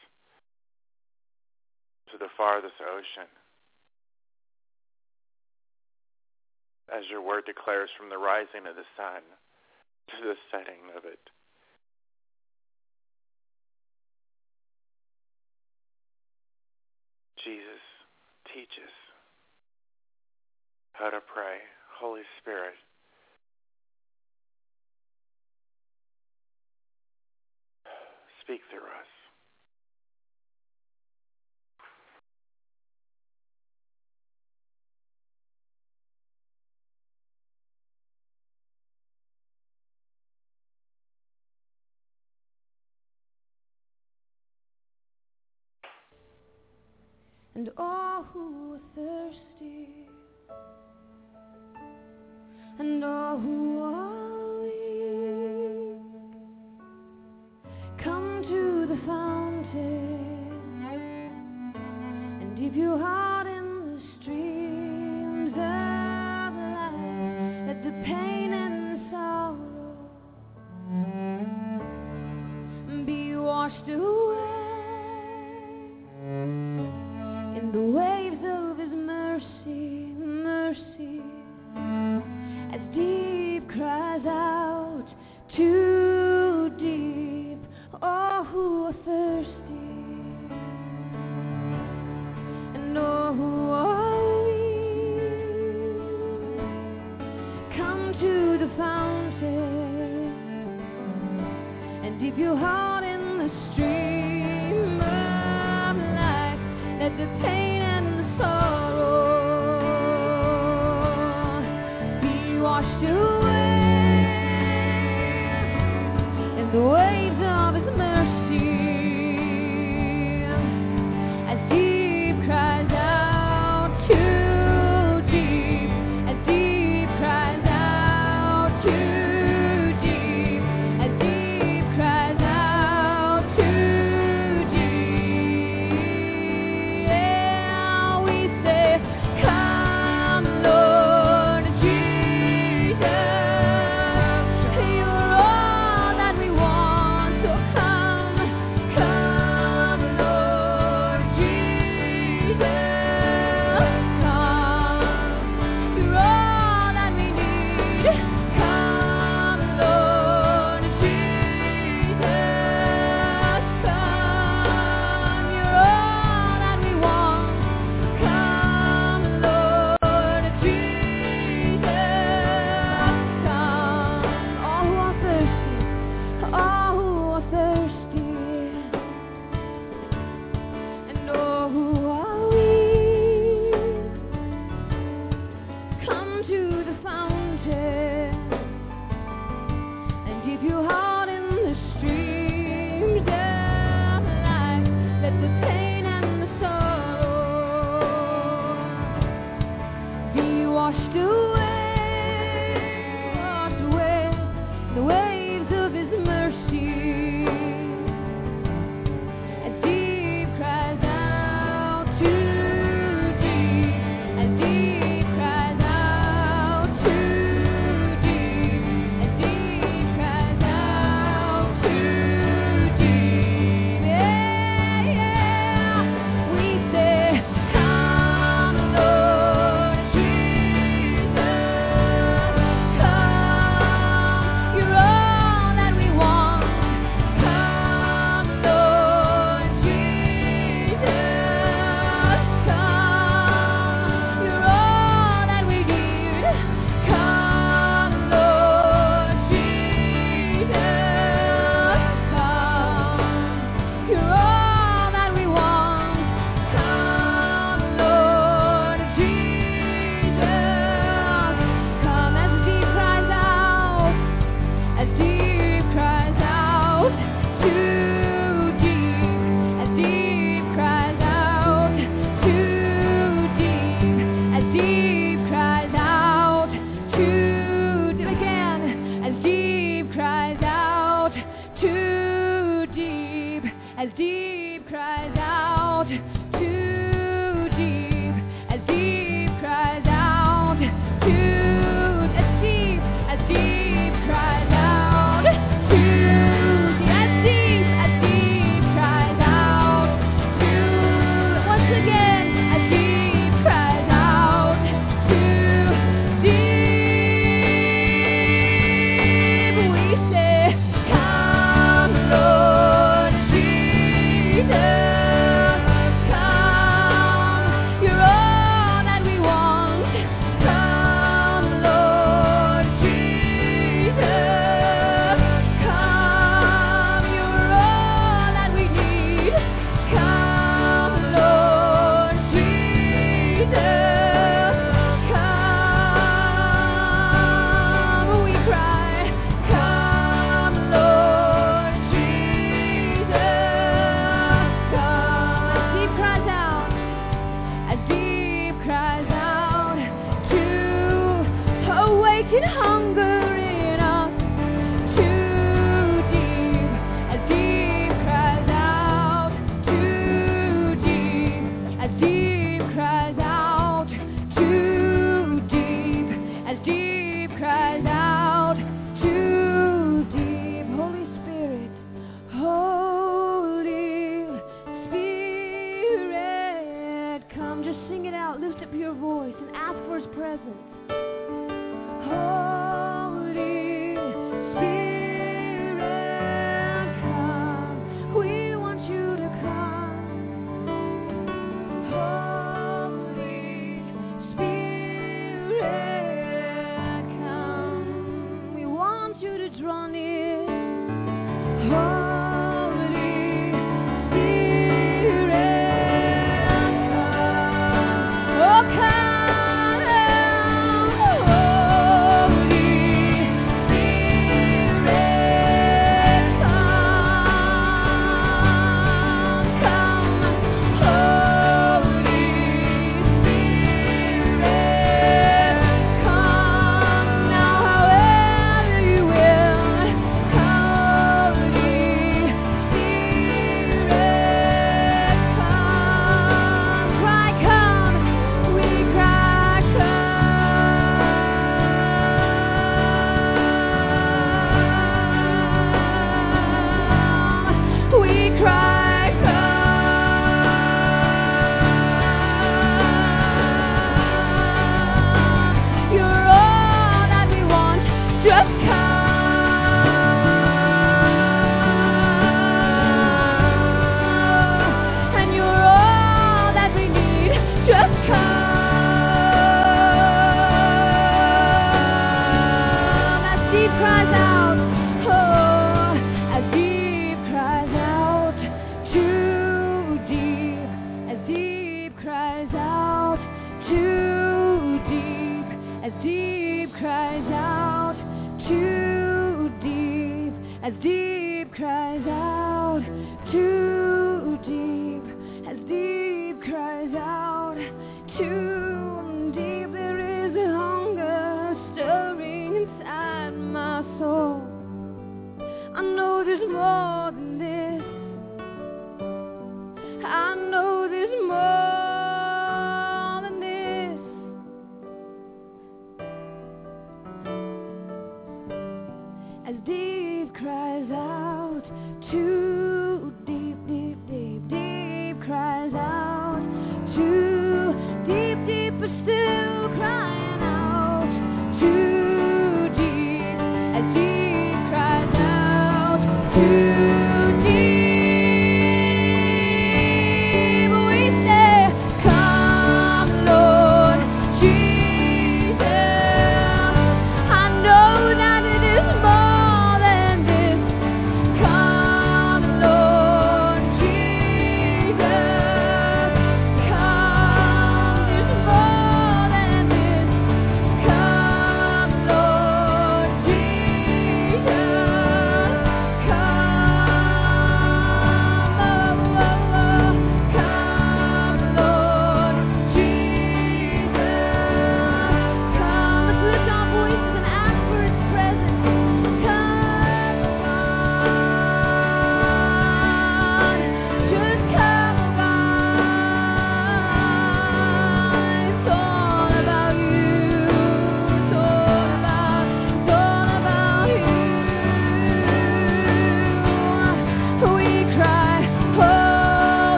to 2.11 2.19
the 2.19 2.35
farthest 2.35 2.83
ocean, 2.83 3.31
as 6.89 7.05
your 7.11 7.23
word 7.23 7.45
declares, 7.45 7.91
from 7.97 8.09
the 8.09 8.19
rising 8.19 8.67
of 8.69 8.77
the 8.77 8.89
sun 8.97 9.23
to 10.11 10.17
the 10.25 10.37
setting 10.51 10.89
of 10.97 11.05
it. 11.05 11.21
Jesus, 17.45 17.85
teach 18.53 18.73
us 18.83 18.97
how 20.93 21.11
to 21.11 21.21
pray. 21.21 21.59
Holy 22.01 22.23
Spirit, 22.41 22.75
speak 28.43 28.61
through 28.71 28.81
us. 28.81 29.18
and 47.59 47.71
all 47.77 48.23
who 48.33 48.75
are 48.75 48.81
thirsty. 48.95 49.89
And 52.79 53.05
all 53.05 53.37
who 53.37 53.83
are 53.83 53.98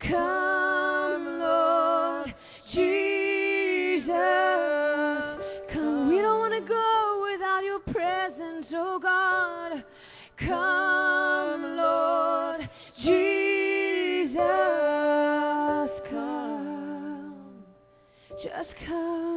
Come, 0.00 1.40
Lord 1.40 2.34
Jesus. 2.72 4.06
Come. 5.72 6.08
We 6.08 6.22
don't 6.22 6.38
want 6.38 6.54
to 6.54 6.60
go 6.60 7.26
without 7.32 7.64
your 7.64 7.80
presence, 7.80 8.66
oh 8.74 9.00
God. 9.02 9.82
Come, 10.38 11.62
Lord 11.76 12.68
Jesus. 13.02 14.38
Come. 16.10 17.34
Just 18.42 18.70
come. 18.86 19.27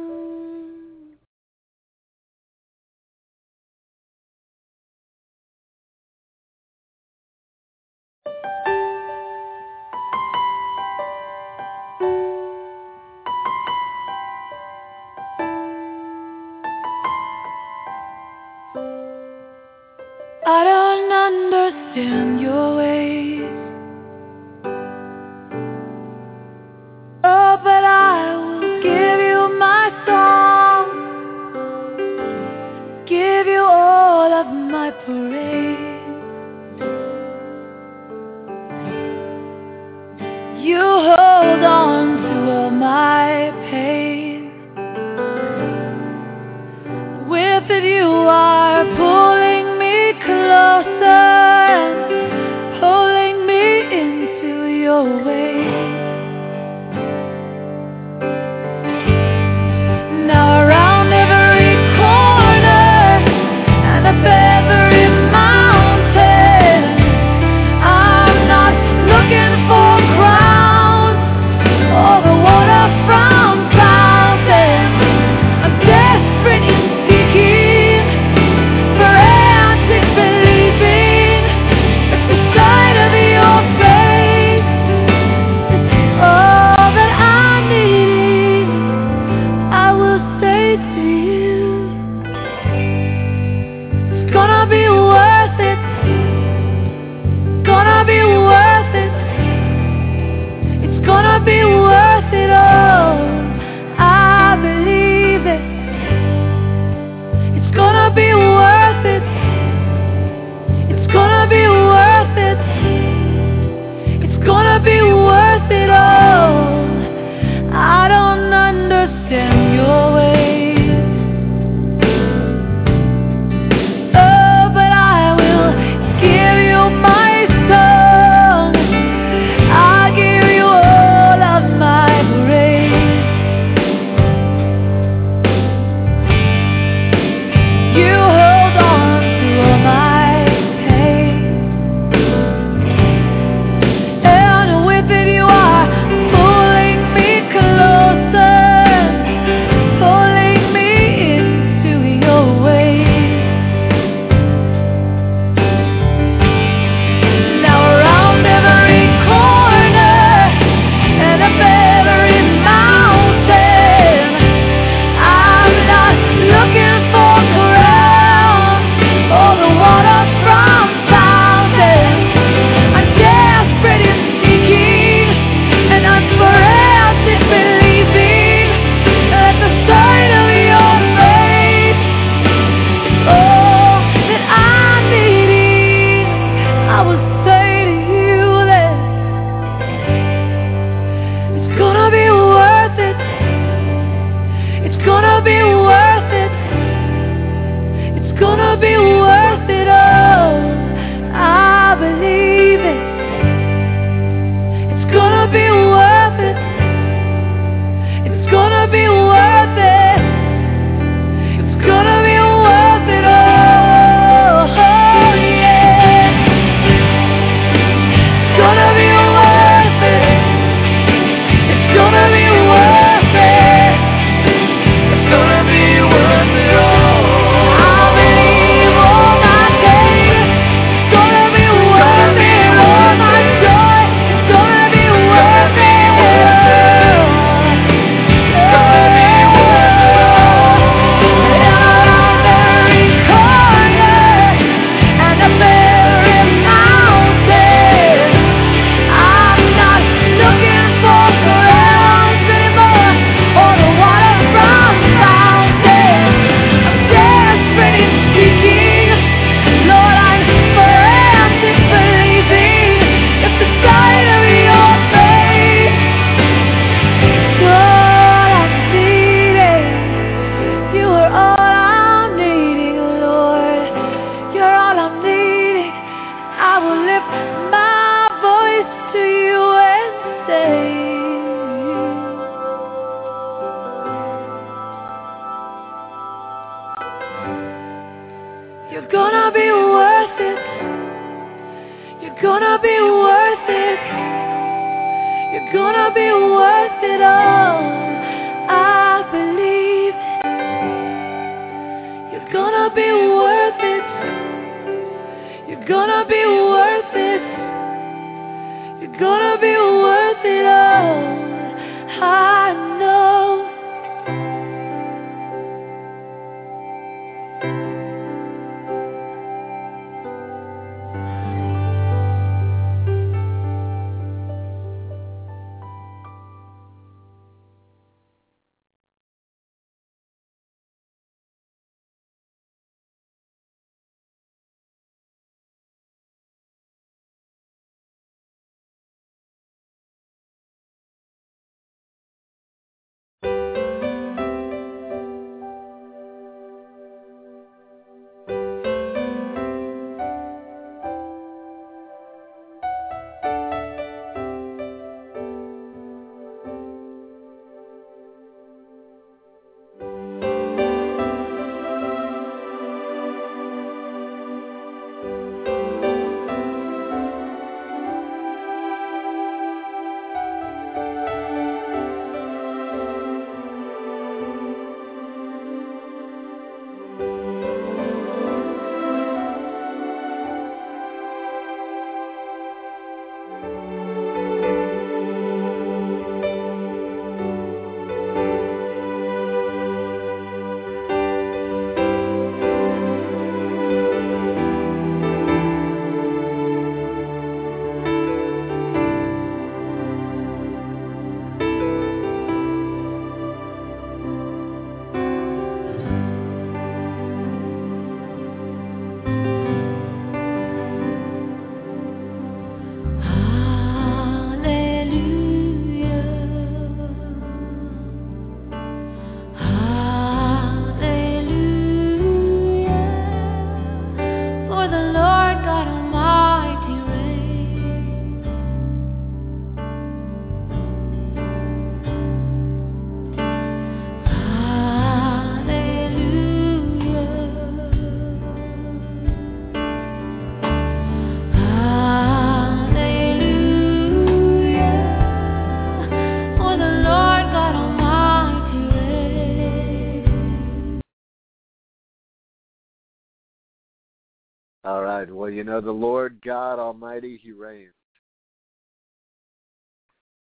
Well, 455.30 455.50
you 455.50 455.64
know, 455.64 455.80
the 455.80 455.90
Lord 455.90 456.40
God 456.44 456.78
Almighty, 456.78 457.38
He 457.42 457.52
reigns. 457.52 457.92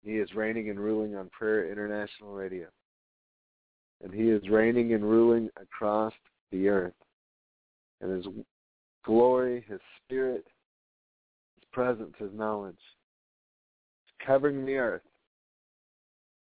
He 0.03 0.13
is 0.13 0.35
reigning 0.35 0.71
and 0.71 0.79
ruling 0.79 1.17
on 1.17 1.29
Prayer 1.31 1.71
International 1.71 2.33
Radio. 2.33 2.69
And 4.03 4.13
He 4.13 4.31
is 4.31 4.49
reigning 4.49 4.95
and 4.95 5.03
ruling 5.05 5.51
across 5.61 6.13
the 6.51 6.69
earth. 6.69 6.95
And 8.01 8.13
His 8.13 8.27
glory, 9.05 9.65
His 9.69 9.81
Spirit, 10.05 10.45
His 11.57 11.65
presence, 11.73 12.15
His 12.19 12.31
knowledge 12.33 12.75
is 12.75 14.27
covering 14.27 14.65
the 14.65 14.77
earth 14.77 15.03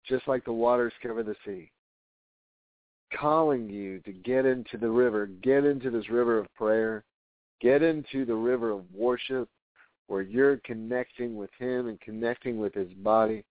just 0.08 0.26
like 0.28 0.44
the 0.44 0.52
waters 0.52 0.92
cover 1.02 1.22
the 1.22 1.36
sea. 1.44 1.70
Calling 3.18 3.68
you 3.68 4.00
to 4.00 4.12
get 4.12 4.46
into 4.46 4.76
the 4.78 4.90
river, 4.90 5.26
get 5.26 5.64
into 5.64 5.90
this 5.90 6.08
river 6.10 6.38
of 6.38 6.52
prayer, 6.54 7.04
Get 7.60 7.82
into 7.82 8.24
the 8.24 8.34
river 8.34 8.70
of 8.70 8.84
worship 8.94 9.48
where 10.08 10.22
you're 10.22 10.58
connecting 10.58 11.36
with 11.36 11.50
him 11.58 11.88
and 11.88 12.00
connecting 12.00 12.58
with 12.58 12.74
his 12.74 12.92
body. 12.94 13.44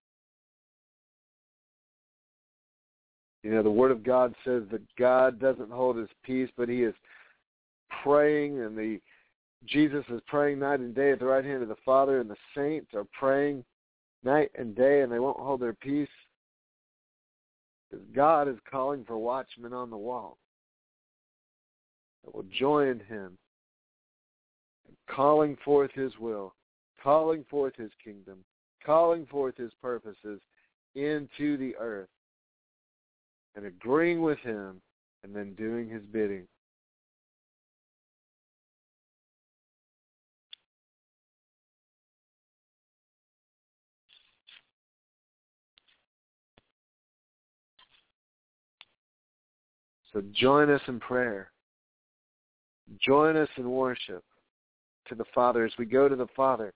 You 3.43 3.51
know, 3.51 3.61
the 3.61 3.69
Word 3.69 3.91
of 3.91 4.03
God 4.03 4.33
says 4.43 4.63
that 4.71 4.81
God 4.97 5.39
doesn't 5.39 5.71
hold 5.71 5.97
his 5.97 6.09
peace, 6.23 6.49
but 6.57 6.69
he 6.69 6.83
is 6.83 6.95
praying, 8.03 8.61
and 8.61 8.77
the 8.77 8.99
Jesus 9.65 10.03
is 10.09 10.21
praying 10.27 10.59
night 10.59 10.79
and 10.79 10.95
day 10.95 11.11
at 11.11 11.19
the 11.19 11.25
right 11.25 11.45
hand 11.45 11.61
of 11.61 11.69
the 11.69 11.75
Father, 11.85 12.19
and 12.19 12.29
the 12.29 12.35
saints 12.55 12.87
are 12.93 13.05
praying 13.17 13.63
night 14.23 14.51
and 14.55 14.75
day, 14.75 15.01
and 15.01 15.11
they 15.11 15.19
won't 15.19 15.39
hold 15.39 15.61
their 15.61 15.73
peace. 15.73 16.07
Because 17.89 18.05
God 18.15 18.47
is 18.47 18.57
calling 18.69 19.03
for 19.05 19.17
watchmen 19.17 19.73
on 19.73 19.89
the 19.89 19.97
wall 19.97 20.37
that 22.23 22.33
will 22.33 22.45
join 22.51 22.99
him 23.01 23.37
calling 25.09 25.57
forth 25.63 25.91
his 25.93 26.11
will, 26.19 26.53
calling 27.01 27.45
forth 27.49 27.75
his 27.75 27.91
kingdom, 28.03 28.43
calling 28.85 29.25
forth 29.25 29.55
his 29.57 29.71
purposes 29.81 30.41
into 30.95 31.57
the 31.57 31.75
earth, 31.77 32.09
and 33.55 33.65
agreeing 33.65 34.21
with 34.21 34.39
him, 34.39 34.81
and 35.23 35.35
then 35.35 35.53
doing 35.55 35.89
his 35.89 36.03
bidding. 36.11 36.47
So 50.13 50.23
join 50.31 50.69
us 50.69 50.81
in 50.87 50.99
prayer. 50.99 51.51
Join 53.01 53.35
us 53.35 53.49
in 53.57 53.69
worship 53.69 54.23
to 55.07 55.15
the 55.15 55.25
Father 55.33 55.65
as 55.65 55.73
we 55.77 55.85
go 55.85 56.07
to 56.07 56.15
the 56.15 56.27
Father 56.35 56.73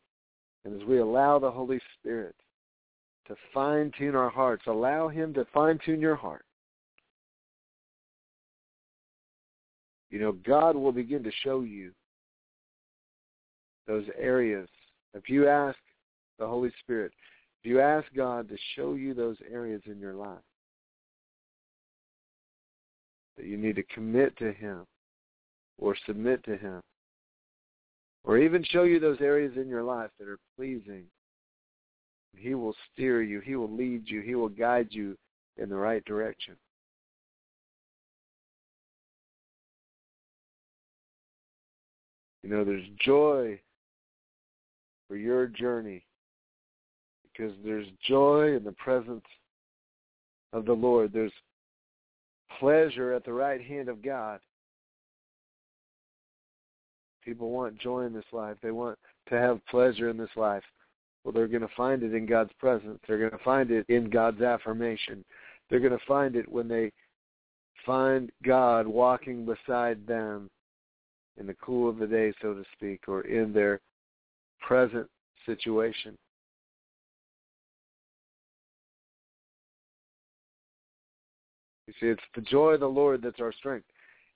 and 0.65 0.79
as 0.79 0.87
we 0.87 0.99
allow 0.99 1.39
the 1.39 1.51
Holy 1.51 1.79
Spirit 1.99 2.35
to 3.27 3.35
fine 3.53 3.91
tune 3.97 4.15
our 4.15 4.29
hearts. 4.29 4.63
Allow 4.67 5.07
Him 5.07 5.33
to 5.35 5.45
fine 5.53 5.79
tune 5.85 6.01
your 6.01 6.15
heart. 6.15 6.43
You 10.09 10.19
know, 10.19 10.31
God 10.31 10.75
will 10.75 10.91
begin 10.91 11.23
to 11.23 11.31
show 11.43 11.61
you 11.61 11.91
those 13.87 14.05
areas. 14.17 14.67
If 15.13 15.29
you 15.29 15.47
ask 15.47 15.77
the 16.39 16.47
Holy 16.47 16.71
Spirit, 16.79 17.11
if 17.63 17.69
you 17.69 17.79
ask 17.79 18.07
God 18.15 18.49
to 18.49 18.57
show 18.75 18.93
you 18.93 19.13
those 19.13 19.37
areas 19.51 19.81
in 19.85 19.99
your 19.99 20.13
life, 20.13 20.37
that 23.37 23.45
you 23.45 23.57
need 23.57 23.75
to 23.75 23.83
commit 23.83 24.35
to 24.37 24.51
Him 24.51 24.85
or 25.77 25.95
submit 26.05 26.43
to 26.45 26.57
Him, 26.57 26.81
or 28.23 28.37
even 28.37 28.63
show 28.63 28.83
you 28.83 28.99
those 28.99 29.21
areas 29.21 29.53
in 29.55 29.67
your 29.67 29.83
life 29.83 30.09
that 30.19 30.27
are 30.27 30.39
pleasing. 30.57 31.03
He 32.37 32.53
will 32.53 32.75
steer 32.93 33.21
you, 33.21 33.39
He 33.39 33.55
will 33.55 33.71
lead 33.71 34.03
you, 34.05 34.21
He 34.21 34.35
will 34.35 34.49
guide 34.49 34.87
you 34.91 35.17
in 35.57 35.69
the 35.69 35.75
right 35.75 36.03
direction. 36.05 36.55
You 42.43 42.49
know, 42.49 42.63
there's 42.63 42.87
joy 43.03 43.59
for 45.07 45.17
your 45.17 45.47
journey 45.47 46.05
because 47.23 47.53
there's 47.63 47.87
joy 48.07 48.55
in 48.55 48.63
the 48.63 48.71
presence 48.73 49.25
of 50.53 50.65
the 50.65 50.73
Lord. 50.73 51.11
There's 51.13 51.33
pleasure 52.59 53.13
at 53.13 53.25
the 53.25 53.33
right 53.33 53.61
hand 53.61 53.89
of 53.89 54.01
God. 54.01 54.39
People 57.29 57.51
want 57.51 57.77
joy 57.77 58.05
in 58.05 58.13
this 58.13 58.25
life. 58.31 58.57
They 58.63 58.71
want 58.71 58.97
to 59.29 59.35
have 59.35 59.63
pleasure 59.69 60.09
in 60.09 60.17
this 60.17 60.31
life. 60.35 60.63
Well, 61.23 61.31
they're 61.31 61.47
going 61.47 61.61
to 61.61 61.69
find 61.77 62.01
it 62.01 62.15
in 62.15 62.25
God's 62.25 62.49
presence. 62.57 62.97
They're 63.07 63.19
going 63.19 63.29
to 63.29 63.45
find 63.45 63.69
it 63.69 63.85
in 63.87 64.09
God's 64.09 64.41
affirmation. 64.41 65.23
They're 65.69 65.79
going 65.79 65.91
to 65.91 66.05
find 66.07 66.35
it 66.35 66.51
when 66.51 66.67
they 66.67 66.91
find 67.85 68.31
God 68.43 68.87
walking 68.87 69.45
beside 69.45 70.07
them 70.07 70.49
in 71.39 71.45
the 71.45 71.53
cool 71.61 71.87
of 71.87 71.99
the 71.99 72.07
day, 72.07 72.33
so 72.41 72.55
to 72.55 72.63
speak, 72.73 73.01
or 73.07 73.21
in 73.21 73.53
their 73.53 73.79
present 74.59 75.07
situation. 75.45 76.17
You 81.85 81.93
see, 82.01 82.07
it's 82.07 82.23
the 82.33 82.41
joy 82.41 82.71
of 82.71 82.79
the 82.79 82.87
Lord 82.87 83.21
that's 83.21 83.39
our 83.39 83.53
strength. 83.53 83.85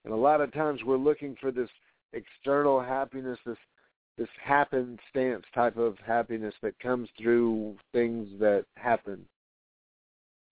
And 0.06 0.14
a 0.14 0.18
lot 0.18 0.42
of 0.42 0.54
times 0.54 0.82
we're 0.86 0.98
looking 0.98 1.36
for 1.42 1.50
this 1.50 1.70
external 2.14 2.80
happiness, 2.82 3.40
this 3.46 3.58
this 4.18 4.30
happenstance 4.44 5.44
type 5.56 5.76
of 5.78 5.98
happiness 6.06 6.54
that 6.62 6.78
comes 6.80 7.10
through 7.20 7.76
things 7.92 8.28
that 8.40 8.66
happen, 8.76 9.26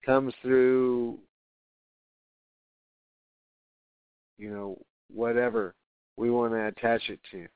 comes 0.03 0.33
through, 0.41 1.19
you 4.39 4.49
know, 4.49 4.77
whatever 5.13 5.75
we 6.17 6.31
want 6.31 6.53
to 6.53 6.65
attach 6.65 7.07
it 7.09 7.19
to. 7.31 7.47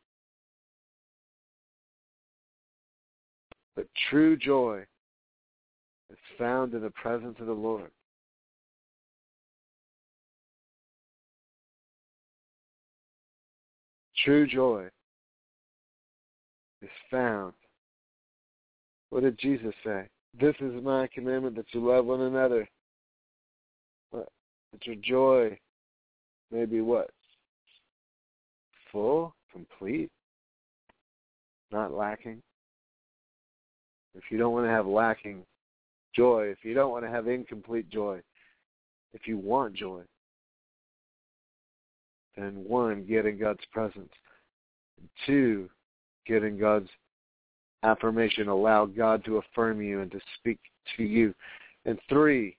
But 3.75 3.87
true 4.09 4.37
joy 4.37 4.85
is 6.11 6.17
found 6.37 6.75
in 6.75 6.81
the 6.81 6.91
presence 6.91 7.37
of 7.39 7.47
the 7.47 7.53
Lord. 7.53 7.89
True 14.25 14.47
joy 14.47 14.87
is 16.81 16.89
found. 17.11 17.53
What 19.11 19.21
did 19.21 19.37
Jesus 19.37 19.73
say? 19.85 20.09
This 20.41 20.55
is 20.61 20.83
my 20.83 21.07
commandment 21.13 21.55
that 21.57 21.67
you 21.73 21.87
love 21.87 22.07
one 22.07 22.21
another. 22.21 22.67
That 24.11 24.25
your 24.81 24.95
joy 24.95 25.59
may 26.51 26.65
be 26.65 26.81
what? 26.81 27.11
Full, 28.91 29.35
complete, 29.51 30.09
not 31.71 31.93
lacking. 31.93 32.41
If 34.15 34.23
you 34.31 34.39
don't 34.39 34.53
want 34.53 34.65
to 34.65 34.71
have 34.71 34.87
lacking 34.87 35.43
joy, 36.15 36.47
if 36.47 36.57
you 36.63 36.73
don't 36.73 36.91
want 36.91 37.05
to 37.05 37.11
have 37.11 37.27
incomplete 37.27 37.89
joy, 37.89 38.21
if 39.13 39.27
you 39.27 39.37
want 39.37 39.75
joy, 39.75 40.01
then 42.35 42.63
one, 42.65 43.05
get 43.05 43.25
in 43.25 43.39
God's 43.39 43.63
presence. 43.71 44.11
Two, 45.25 45.69
get 46.27 46.43
in 46.43 46.59
God's 46.59 46.89
affirmation. 47.83 48.47
Allow 48.47 48.85
God 48.85 49.23
to 49.25 49.37
affirm 49.37 49.81
you 49.81 50.01
and 50.01 50.11
to 50.11 50.19
speak 50.37 50.59
to 50.97 51.03
you. 51.03 51.33
And 51.85 51.99
three, 52.09 52.57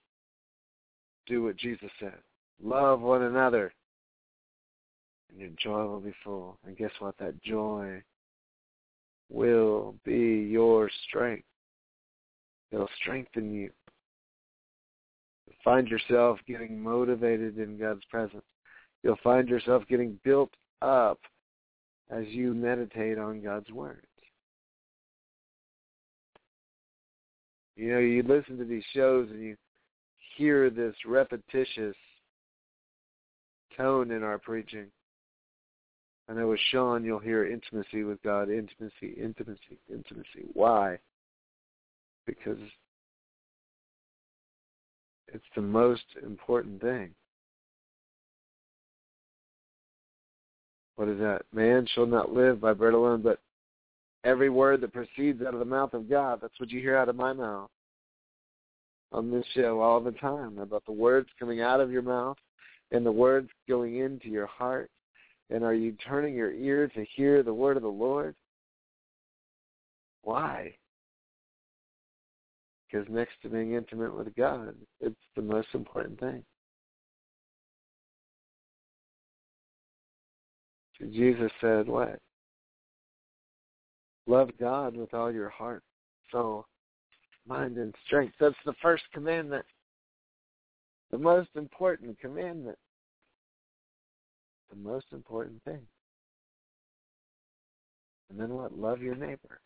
do 1.27 1.43
what 1.45 1.57
Jesus 1.57 1.91
said. 1.99 2.15
Love 2.63 3.01
one 3.01 3.23
another. 3.23 3.73
And 5.31 5.41
your 5.41 5.51
joy 5.63 5.85
will 5.87 6.01
be 6.01 6.15
full. 6.25 6.59
And 6.67 6.77
guess 6.77 6.93
what? 7.01 7.19
That 7.19 7.43
joy 7.43 8.03
will 9.29 9.95
be 10.05 10.49
your 10.51 10.89
strength. 11.09 11.45
It'll 12.73 12.89
strengthen 13.01 13.53
you. 13.53 13.71
Find 15.65 15.89
yourself 15.89 16.39
getting 16.47 16.81
motivated 16.81 17.59
in 17.59 17.79
God's 17.79 18.05
presence. 18.11 18.45
You'll 19.07 19.17
find 19.23 19.49
yourself 19.49 19.85
getting 19.89 20.19
built 20.25 20.51
up 20.83 21.21
as 22.11 22.25
you 22.27 22.53
meditate 22.53 23.19
on 23.19 23.41
God's 23.41 23.71
words. 23.71 24.05
You 27.77 27.93
know, 27.93 28.01
you 28.01 28.25
listen 28.25 28.59
to 28.59 28.65
these 28.65 28.83
shows 28.93 29.29
and 29.31 29.41
you 29.41 29.57
hear 30.37 30.71
this 30.71 30.97
repetitious 31.07 31.95
tone 33.77 34.11
in 34.11 34.25
our 34.25 34.39
preaching. 34.39 34.87
I 36.29 36.33
know 36.33 36.49
with 36.49 36.61
Shaun, 36.73 37.05
you'll 37.05 37.21
hear 37.21 37.47
intimacy 37.47 38.03
with 38.03 38.21
God, 38.25 38.51
intimacy, 38.51 39.15
intimacy, 39.17 39.79
intimacy. 39.89 40.47
Why? 40.53 40.99
Because 42.27 42.59
it's 45.29 45.45
the 45.55 45.63
most 45.63 46.03
important 46.25 46.81
thing. 46.81 47.15
What 50.97 51.09
is 51.09 51.19
that? 51.19 51.43
Man 51.53 51.87
shall 51.95 52.07
not 52.07 52.33
live 52.33 52.61
by 52.61 52.73
bread 52.73 52.95
alone, 52.95 53.23
but 53.23 53.39
every 54.25 54.51
word 54.51 54.81
that 54.81 54.93
proceeds 54.93 55.43
out 55.43 55.55
of 55.55 55.61
the 55.61 55.65
mouth 55.65 55.95
of 55.95 56.11
God. 56.11 56.41
That's 56.43 56.59
what 56.59 56.71
you 56.71 56.81
hear 56.81 56.97
out 56.97 57.09
of 57.09 57.17
my 57.17 57.33
mouth 57.33 57.71
on 59.13 59.31
this 59.31 59.45
show 59.55 59.81
all 59.81 60.01
the 60.01 60.13
time 60.13 60.59
about 60.59 60.85
the 60.85 60.93
words 60.93 61.29
coming 61.39 61.61
out 61.61 61.81
of 61.81 61.91
your 61.91 62.03
mouth 62.03 62.37
and 62.91 63.05
the 63.05 63.13
words 63.13 63.49
going 63.69 63.99
into 63.99 64.29
your 64.29 64.47
heart. 64.47 64.91
And 65.49 65.63
are 65.63 65.75
you 65.75 65.93
turning 66.09 66.35
your 66.35 66.53
ear 66.53 66.89
to 66.89 67.05
hear 67.15 67.43
the 67.43 67.55
word 67.55 67.77
of 67.77 67.85
the 67.85 67.89
Lord? 67.89 68.35
Why? 70.23 70.75
Because 72.91 73.07
next 73.09 73.35
to 73.43 73.49
being 73.49 73.75
intimate 73.75 74.17
with 74.17 74.35
God, 74.35 74.75
it's 75.01 75.15
the 75.37 75.43
most 75.43 75.69
important 75.73 76.19
thing. 76.19 76.43
Jesus 81.01 81.51
said, 81.61 81.87
what? 81.87 82.19
Love 84.27 84.51
God 84.59 84.97
with 84.97 85.15
all 85.15 85.33
your 85.33 85.51
heart, 85.51 85.83
soul, 86.33 86.67
mind, 87.47 87.77
and 87.77 87.95
strength. 88.07 88.35
That's 88.41 88.57
the 88.65 88.75
first 88.83 89.05
commandment. 89.13 89.65
The 91.11 91.19
most 91.19 91.51
important 91.55 92.19
commandment. 92.19 92.79
The 94.71 94.77
most 94.77 95.07
important 95.13 95.63
thing. 95.65 95.83
And 98.31 98.41
then 98.41 98.51
what? 98.51 98.77
Love 98.77 99.01
your 99.01 99.15
neighbor. 99.15 99.61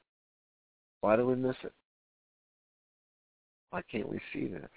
Why 1.01 1.17
do 1.17 1.27
we 1.27 1.37
miss 1.37 1.57
it? 1.63 1.73
Why 3.71 3.81
can't 3.91 4.09
we 4.09 4.21
see 4.33 4.49
this? 4.49 4.69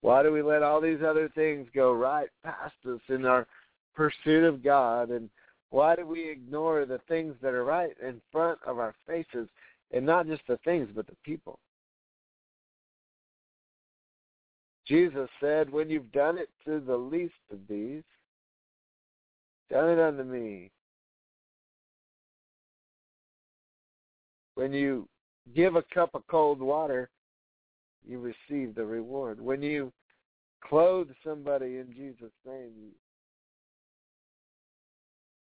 Why 0.00 0.22
do 0.22 0.32
we 0.32 0.42
let 0.42 0.62
all 0.62 0.80
these 0.80 1.00
other 1.06 1.28
things 1.34 1.66
go 1.74 1.92
right 1.92 2.28
past 2.44 2.74
us 2.88 3.00
in 3.08 3.26
our 3.26 3.46
pursuit 3.94 4.44
of 4.44 4.62
God? 4.62 5.10
And 5.10 5.30
why 5.70 5.96
do 5.96 6.06
we 6.06 6.28
ignore 6.28 6.84
the 6.84 7.00
things 7.08 7.34
that 7.42 7.54
are 7.54 7.64
right 7.64 7.94
in 8.02 8.20
front 8.30 8.58
of 8.66 8.78
our 8.78 8.94
faces? 9.06 9.48
And 9.92 10.04
not 10.04 10.26
just 10.26 10.42
the 10.48 10.58
things, 10.64 10.88
but 10.94 11.06
the 11.06 11.16
people. 11.24 11.58
Jesus 14.86 15.28
said, 15.40 15.70
When 15.70 15.88
you've 15.88 16.12
done 16.12 16.38
it 16.38 16.48
to 16.66 16.80
the 16.80 16.96
least 16.96 17.34
of 17.52 17.58
these, 17.68 18.02
done 19.70 19.90
it 19.90 19.98
unto 19.98 20.24
me. 20.24 20.70
When 24.56 24.72
you 24.72 25.08
give 25.54 25.76
a 25.76 25.82
cup 25.82 26.10
of 26.14 26.26
cold 26.28 26.60
water, 26.60 27.10
you 28.06 28.18
receive 28.18 28.74
the 28.74 28.84
reward. 28.84 29.40
When 29.40 29.62
you 29.62 29.92
clothe 30.62 31.08
somebody 31.24 31.78
in 31.78 31.92
Jesus' 31.94 32.32
name, 32.46 32.70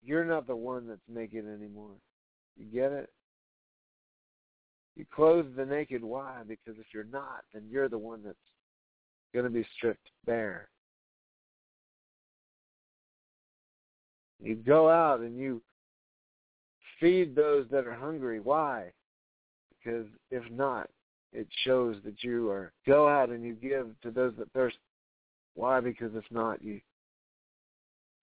you're 0.02 0.24
not 0.24 0.46
the 0.46 0.56
one 0.56 0.86
that's 0.86 1.00
naked 1.08 1.44
anymore. 1.46 1.94
You 2.56 2.66
get 2.66 2.92
it? 2.92 3.10
You 4.96 5.04
clothe 5.14 5.56
the 5.56 5.64
naked. 5.64 6.02
Why? 6.02 6.42
Because 6.46 6.78
if 6.78 6.86
you're 6.92 7.04
not, 7.04 7.44
then 7.52 7.64
you're 7.70 7.88
the 7.88 7.98
one 7.98 8.20
that's 8.24 8.36
going 9.32 9.44
to 9.44 9.50
be 9.50 9.66
stripped 9.76 10.10
bare. 10.26 10.68
You 14.42 14.56
go 14.56 14.88
out 14.88 15.20
and 15.20 15.38
you 15.38 15.62
feed 16.98 17.34
those 17.34 17.66
that 17.70 17.86
are 17.86 17.94
hungry. 17.94 18.40
Why? 18.40 18.90
Because 19.70 20.06
if 20.30 20.42
not, 20.50 20.88
it 21.32 21.46
shows 21.64 21.96
that 22.04 22.22
you 22.22 22.50
are 22.50 22.72
go 22.86 23.08
out 23.08 23.28
and 23.28 23.44
you 23.44 23.54
give 23.54 23.88
to 24.02 24.10
those 24.10 24.32
that 24.38 24.52
thirst. 24.52 24.76
Why? 25.54 25.80
Because 25.80 26.14
if 26.14 26.24
not, 26.30 26.62
you 26.62 26.80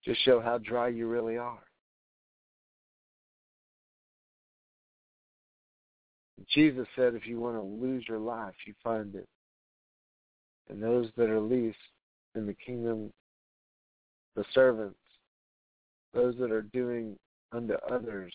just 0.04 0.22
show 0.24 0.40
how 0.40 0.58
dry 0.58 0.88
you 0.88 1.06
really 1.06 1.36
are. 1.36 1.62
Jesus 6.54 6.86
said, 6.96 7.14
if 7.14 7.26
you 7.26 7.38
want 7.38 7.56
to 7.56 7.62
lose 7.62 8.04
your 8.08 8.18
life, 8.18 8.54
you 8.66 8.74
find 8.82 9.14
it. 9.14 9.28
And 10.68 10.82
those 10.82 11.08
that 11.16 11.28
are 11.28 11.40
least 11.40 11.78
in 12.34 12.46
the 12.46 12.54
kingdom, 12.54 13.12
the 14.34 14.44
servants, 14.54 14.98
those 16.14 16.34
that 16.38 16.50
are 16.50 16.62
doing 16.62 17.16
unto 17.52 17.74
others, 17.90 18.32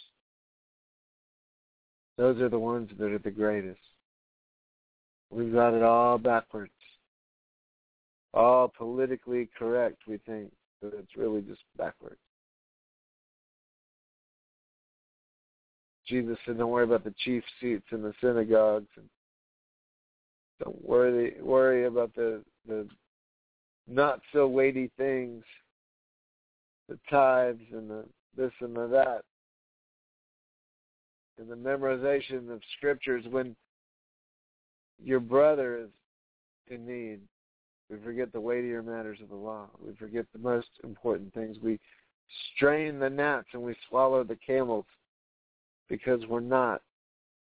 those 2.17 2.39
are 2.39 2.49
the 2.49 2.59
ones 2.59 2.89
that 2.99 3.11
are 3.11 3.19
the 3.19 3.31
greatest. 3.31 3.79
We've 5.31 5.53
got 5.53 5.73
it 5.73 5.81
all 5.81 6.19
backwards. 6.19 6.71
All 8.35 8.67
politically 8.67 9.49
correct, 9.57 10.03
we 10.07 10.17
think, 10.17 10.51
but 10.81 10.93
it's 10.97 11.15
really 11.17 11.41
just 11.41 11.61
backwards. 11.77 12.19
Jesus 16.05 16.37
said, 16.45 16.57
"Don't 16.57 16.71
worry 16.71 16.83
about 16.83 17.03
the 17.03 17.15
chief 17.19 17.43
seats 17.59 17.85
in 17.91 18.01
the 18.01 18.13
synagogues, 18.19 18.89
and 18.97 19.09
don't 20.59 20.83
worry 20.83 21.41
worry 21.41 21.85
about 21.85 22.13
the 22.15 22.43
the 22.67 22.87
not 23.87 24.21
so 24.31 24.47
weighty 24.47 24.91
things, 24.97 25.43
the 26.89 26.99
tithes 27.09 27.61
and 27.71 27.89
the 27.89 28.05
this 28.35 28.51
and 28.59 28.75
the 28.75 28.87
that, 28.87 29.23
and 31.37 31.49
the 31.49 31.55
memorization 31.55 32.49
of 32.49 32.61
scriptures. 32.77 33.25
When 33.29 33.55
your 35.01 35.19
brother 35.19 35.77
is 35.77 35.89
in 36.67 36.85
need, 36.85 37.21
we 37.89 37.97
forget 38.03 38.31
the 38.33 38.41
weightier 38.41 38.83
matters 38.83 39.19
of 39.21 39.29
the 39.29 39.35
law. 39.35 39.69
We 39.79 39.95
forget 39.95 40.25
the 40.33 40.39
most 40.39 40.69
important 40.83 41.33
things. 41.33 41.57
We 41.59 41.79
strain 42.55 42.99
the 42.99 43.09
gnats 43.09 43.47
and 43.53 43.61
we 43.61 43.75
swallow 43.87 44.23
the 44.23 44.37
camels." 44.37 44.85
Because 45.89 46.25
we're 46.27 46.39
not 46.39 46.81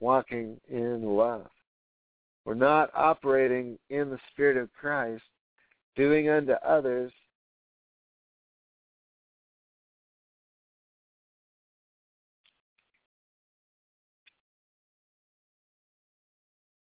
walking 0.01 0.61
in 0.69 1.03
love. 1.03 1.47
We're 2.45 2.55
not 2.55 2.91
operating 2.95 3.79
in 3.91 4.11
the 4.11 4.19
Spirit 4.33 4.57
of 4.57 4.73
Christ, 4.73 5.23
doing 5.97 6.31
unto 6.31 6.53
others 6.53 7.13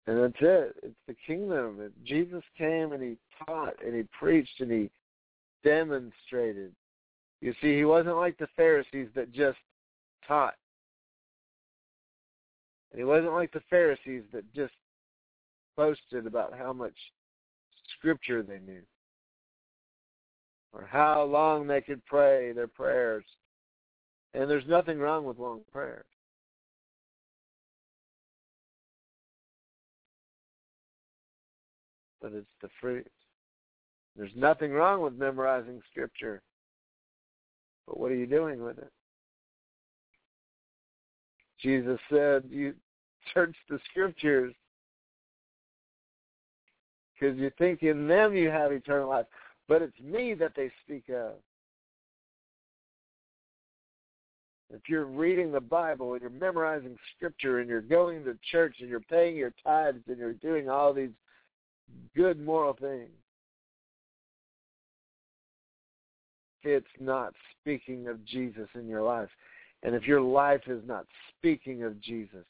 And 0.09 0.23
that's 0.23 0.41
it. 0.41 0.75
It's 0.81 0.95
the 1.07 1.15
kingdom. 1.27 1.93
Jesus 2.03 2.41
came 2.57 2.93
and 2.93 3.03
he 3.03 3.15
taught 3.45 3.75
and 3.85 3.93
he 3.93 4.05
preached 4.19 4.59
and 4.59 4.71
he 4.71 4.89
demonstrated. 5.63 6.71
You 7.41 7.53
see, 7.61 7.77
he 7.77 7.85
wasn't 7.85 8.15
like 8.15 8.35
the 8.39 8.47
Pharisees 8.55 9.09
that 9.13 9.31
just 9.31 9.59
taught 10.27 10.55
and 12.91 12.99
he 12.99 13.03
wasn't 13.03 13.33
like 13.33 13.51
the 13.51 13.61
Pharisees 13.69 14.23
that 14.33 14.51
just 14.53 14.73
boasted 15.77 16.25
about 16.25 16.57
how 16.57 16.73
much 16.73 16.95
scripture 17.97 18.43
they 18.43 18.59
knew 18.59 18.81
or 20.73 20.85
how 20.85 21.23
long 21.23 21.67
they 21.67 21.81
could 21.81 22.05
pray 22.05 22.51
their 22.51 22.67
prayers. 22.67 23.23
And 24.33 24.49
there's 24.49 24.67
nothing 24.67 24.99
wrong 24.99 25.25
with 25.25 25.39
long 25.39 25.61
prayers. 25.71 26.05
But 32.21 32.33
it's 32.33 32.47
the 32.61 32.69
fruit. 32.79 33.07
There's 34.15 34.31
nothing 34.35 34.71
wrong 34.71 35.01
with 35.01 35.13
memorizing 35.13 35.81
scripture. 35.89 36.41
But 37.87 37.99
what 37.99 38.11
are 38.11 38.15
you 38.15 38.27
doing 38.27 38.61
with 38.61 38.77
it? 38.77 38.91
Jesus 41.61 41.99
said, 42.09 42.43
you 42.49 42.73
search 43.33 43.55
the 43.69 43.79
scriptures 43.89 44.53
because 47.19 47.37
you 47.37 47.51
think 47.57 47.83
in 47.83 48.07
them 48.07 48.33
you 48.33 48.49
have 48.49 48.71
eternal 48.71 49.09
life, 49.09 49.25
but 49.67 49.81
it's 49.81 49.99
me 49.99 50.33
that 50.35 50.53
they 50.55 50.71
speak 50.85 51.09
of. 51.09 51.33
If 54.71 54.81
you're 54.87 55.05
reading 55.05 55.51
the 55.51 55.59
Bible 55.59 56.13
and 56.13 56.21
you're 56.21 56.29
memorizing 56.29 56.95
scripture 57.15 57.59
and 57.59 57.67
you're 57.67 57.81
going 57.81 58.23
to 58.23 58.37
church 58.51 58.75
and 58.79 58.89
you're 58.89 58.99
paying 58.99 59.35
your 59.35 59.53
tithes 59.63 60.03
and 60.07 60.17
you're 60.17 60.33
doing 60.33 60.69
all 60.69 60.93
these 60.93 61.09
good 62.15 62.39
moral 62.39 62.73
things, 62.79 63.09
it's 66.63 66.85
not 66.99 67.33
speaking 67.59 68.07
of 68.07 68.23
Jesus 68.25 68.67
in 68.75 68.87
your 68.87 69.01
life. 69.01 69.29
And 69.83 69.95
if 69.95 70.05
your 70.05 70.21
life 70.21 70.61
is 70.67 70.81
not 70.85 71.05
speaking 71.37 71.83
of 71.83 71.99
Jesus, 72.01 72.45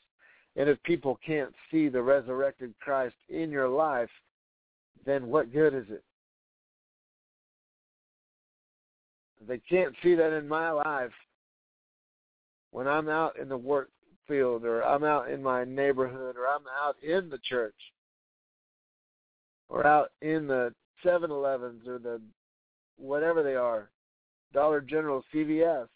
and 0.55 0.67
if 0.67 0.81
people 0.83 1.19
can't 1.25 1.53
see 1.71 1.87
the 1.87 2.01
resurrected 2.01 2.73
Christ 2.81 3.15
in 3.29 3.51
your 3.51 3.69
life, 3.69 4.09
then 5.05 5.27
what 5.27 5.53
good 5.53 5.73
is 5.73 5.85
it? 5.89 6.03
They 9.47 9.59
can't 9.69 9.95
see 10.03 10.15
that 10.15 10.33
in 10.33 10.47
my 10.47 10.71
life 10.71 11.13
when 12.71 12.87
I'm 12.87 13.07
out 13.07 13.37
in 13.39 13.47
the 13.47 13.57
work 13.57 13.89
field 14.27 14.65
or 14.65 14.81
I'm 14.83 15.03
out 15.03 15.31
in 15.31 15.41
my 15.41 15.63
neighborhood 15.63 16.35
or 16.35 16.47
I'm 16.47 16.65
out 16.83 16.97
in 17.01 17.29
the 17.29 17.39
church 17.47 17.75
or 19.69 19.87
out 19.87 20.09
in 20.21 20.45
the 20.47 20.73
7-Elevens 21.05 21.87
or 21.87 21.99
the 21.99 22.19
whatever 22.97 23.43
they 23.43 23.55
are, 23.55 23.89
Dollar 24.51 24.81
General, 24.81 25.23
CVS 25.33 25.87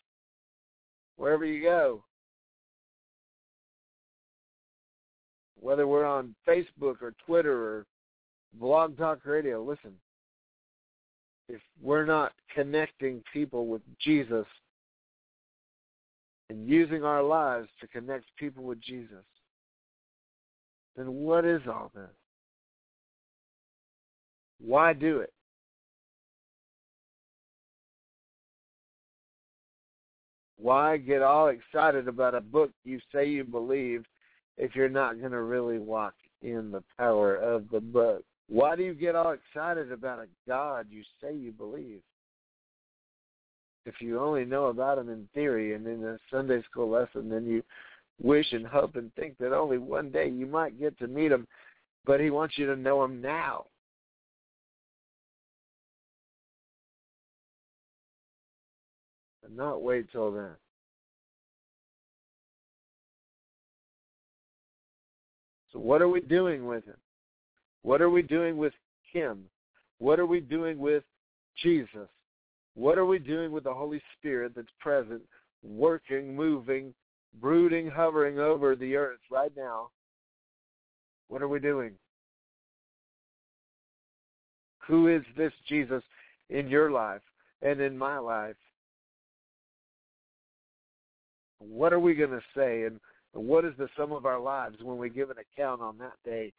wherever 1.18 1.46
you 1.46 1.62
go. 1.62 2.04
Whether 5.60 5.88
we're 5.88 6.06
on 6.06 6.36
Facebook 6.48 7.02
or 7.02 7.14
Twitter 7.26 7.54
or 7.54 7.86
Blog 8.56 8.98
Talk 8.98 9.26
Radio, 9.26 9.64
listen. 9.64 9.94
If 11.50 11.62
we're 11.82 12.06
not 12.06 12.32
connecting 12.54 13.22
people 13.32 13.68
with 13.68 13.82
Jesus 14.00 14.46
and 16.50 16.68
using 16.68 17.04
our 17.04 17.24
lives 17.24 17.68
to 17.82 17.88
connect 17.88 18.26
people 18.38 18.64
with 18.64 18.82
Jesus, 18.82 19.26
then 20.96 21.12
what 21.14 21.46
is 21.46 21.62
all 21.68 21.92
this? 21.94 22.10
Why 24.60 24.94
do 24.94 25.20
it? 25.20 25.34
Why 30.58 30.98
get 30.98 31.22
all 31.22 31.48
excited 31.48 32.08
about 32.08 32.36
a 32.36 32.42
book 32.42 32.72
you 32.84 33.00
say 33.14 33.28
you 33.28 33.44
believe 33.44 34.06
if 34.58 34.76
you're 34.76 34.90
not 34.90 35.20
going 35.20 35.32
to 35.32 35.42
really 35.42 35.80
walk 35.80 36.14
in 36.42 36.72
the 36.72 36.84
power 36.98 37.36
of 37.36 37.70
the 37.72 37.82
book? 37.82 38.24
Why 38.50 38.76
do 38.76 38.84
you 38.84 38.94
get 38.94 39.16
all 39.16 39.32
excited 39.32 39.92
about 39.92 40.20
a 40.20 40.28
God 40.48 40.88
you 40.90 41.04
say 41.22 41.34
you 41.34 41.52
believe 41.52 42.02
if 43.86 43.96
you 44.00 44.20
only 44.20 44.46
know 44.46 44.68
about 44.68 44.98
him 44.98 45.10
in 45.10 45.28
theory 45.34 45.74
and 45.74 45.86
in 45.88 46.04
a 46.04 46.18
Sunday 46.32 46.62
school 46.64 46.90
lesson, 46.90 47.30
then 47.30 47.46
you 47.46 47.64
wish 48.22 48.52
and 48.54 48.66
hope 48.66 48.96
and 48.96 49.14
think 49.16 49.38
that 49.40 49.54
only 49.54 49.78
one 49.78 50.10
day 50.10 50.30
you 50.30 50.46
might 50.46 50.80
get 50.80 50.98
to 51.00 51.08
meet 51.08 51.32
him, 51.32 51.48
but 52.06 52.20
he 52.20 52.30
wants 52.30 52.58
you 52.58 52.66
to 52.68 52.76
know 52.76 53.04
him 53.04 53.22
now. 53.22 53.66
And 59.44 59.58
not 59.58 59.82
wait 59.82 60.12
till 60.12 60.32
then. 60.32 60.52
So 65.72 65.80
what 65.80 66.02
are 66.02 66.08
we 66.08 66.22
doing 66.22 66.66
with 66.68 66.86
him? 66.86 66.98
What 67.82 68.02
are 68.02 68.10
we 68.10 68.22
doing 68.22 68.58
with 68.58 68.74
him? 69.12 69.46
What 69.98 70.20
are 70.20 70.26
we 70.26 70.40
doing 70.40 70.78
with 70.78 71.04
Jesus? 71.62 72.08
What 72.76 72.98
are 72.98 73.06
we 73.06 73.20
doing 73.20 73.52
with 73.52 73.66
the 73.66 73.74
Holy 73.74 74.02
Spirit 74.18 74.54
that's 74.56 74.68
present, 74.80 75.22
working, 75.64 76.36
moving, 76.36 76.94
brooding, 77.40 77.90
hovering 77.90 78.40
over 78.40 78.76
the 78.76 78.96
earth 78.96 79.20
right 79.32 79.52
now? 79.58 79.90
What 81.28 81.42
are 81.42 81.48
we 81.48 81.60
doing? 81.60 81.94
Who 84.88 85.08
is 85.08 85.24
this 85.38 85.54
Jesus 85.68 86.04
in 86.50 86.68
your 86.68 86.92
life 86.92 87.22
and 87.62 87.80
in 87.80 87.98
my 87.98 88.18
life? 88.18 88.56
What 91.68 91.94
are 91.94 92.00
we 92.00 92.14
going 92.14 92.32
to 92.32 92.42
say 92.56 92.84
and 92.84 93.00
what 93.34 93.66
is 93.66 93.74
the 93.78 93.90
sum 93.98 94.12
of 94.12 94.26
our 94.26 94.40
lives 94.40 94.78
when 94.82 94.98
we 94.98 95.10
give 95.10 95.30
an 95.30 95.38
account 95.38 95.82
on 95.82 95.98
that 95.98 96.14
day? 96.24 96.54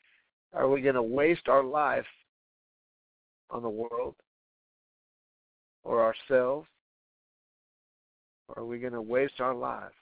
Are 0.52 0.68
we 0.68 0.80
going 0.80 0.94
to 0.94 1.02
waste 1.02 1.48
our 1.48 1.62
life 1.62 2.06
on 3.50 3.62
the 3.62 3.68
world 3.68 4.16
or 5.82 6.02
ourselves? 6.02 6.66
Or 8.48 8.62
are 8.62 8.66
we 8.66 8.78
going 8.78 8.92
to 8.92 9.02
waste 9.02 9.40
our 9.40 9.54
life 9.54 9.92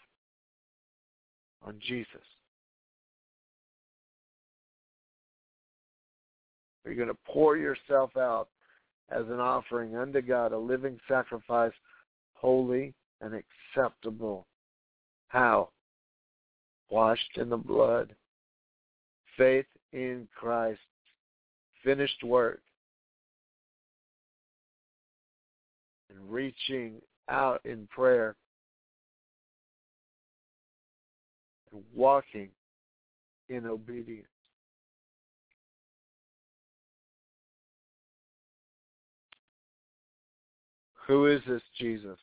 on 1.65 1.79
Jesus? 1.87 2.23
Are 6.85 6.91
you 6.91 6.97
going 6.97 7.09
to 7.09 7.19
pour 7.27 7.57
yourself 7.57 8.17
out 8.17 8.49
as 9.11 9.25
an 9.29 9.39
offering 9.39 9.97
unto 9.97 10.21
God, 10.21 10.53
a 10.53 10.59
living 10.59 10.99
sacrifice, 11.07 11.73
holy 12.35 12.95
and 13.21 13.35
acceptable? 13.77 14.47
How? 15.33 15.71
Washed 16.91 17.39
in 17.39 17.49
the 17.49 17.57
blood. 17.57 18.15
Faith 19.39 19.65
in 19.95 20.29
Christ's 20.39 20.83
finished 21.83 22.23
work. 22.23 22.61
And 26.11 26.31
reaching 26.31 27.01
out 27.31 27.63
in 27.65 27.87
prayer. 27.87 28.37
And 31.73 31.83
walking 31.95 32.51
in 33.49 33.65
obedience. 33.65 34.27
Who 41.07 41.25
is 41.25 41.41
this 41.49 41.63
Jesus? 41.79 42.19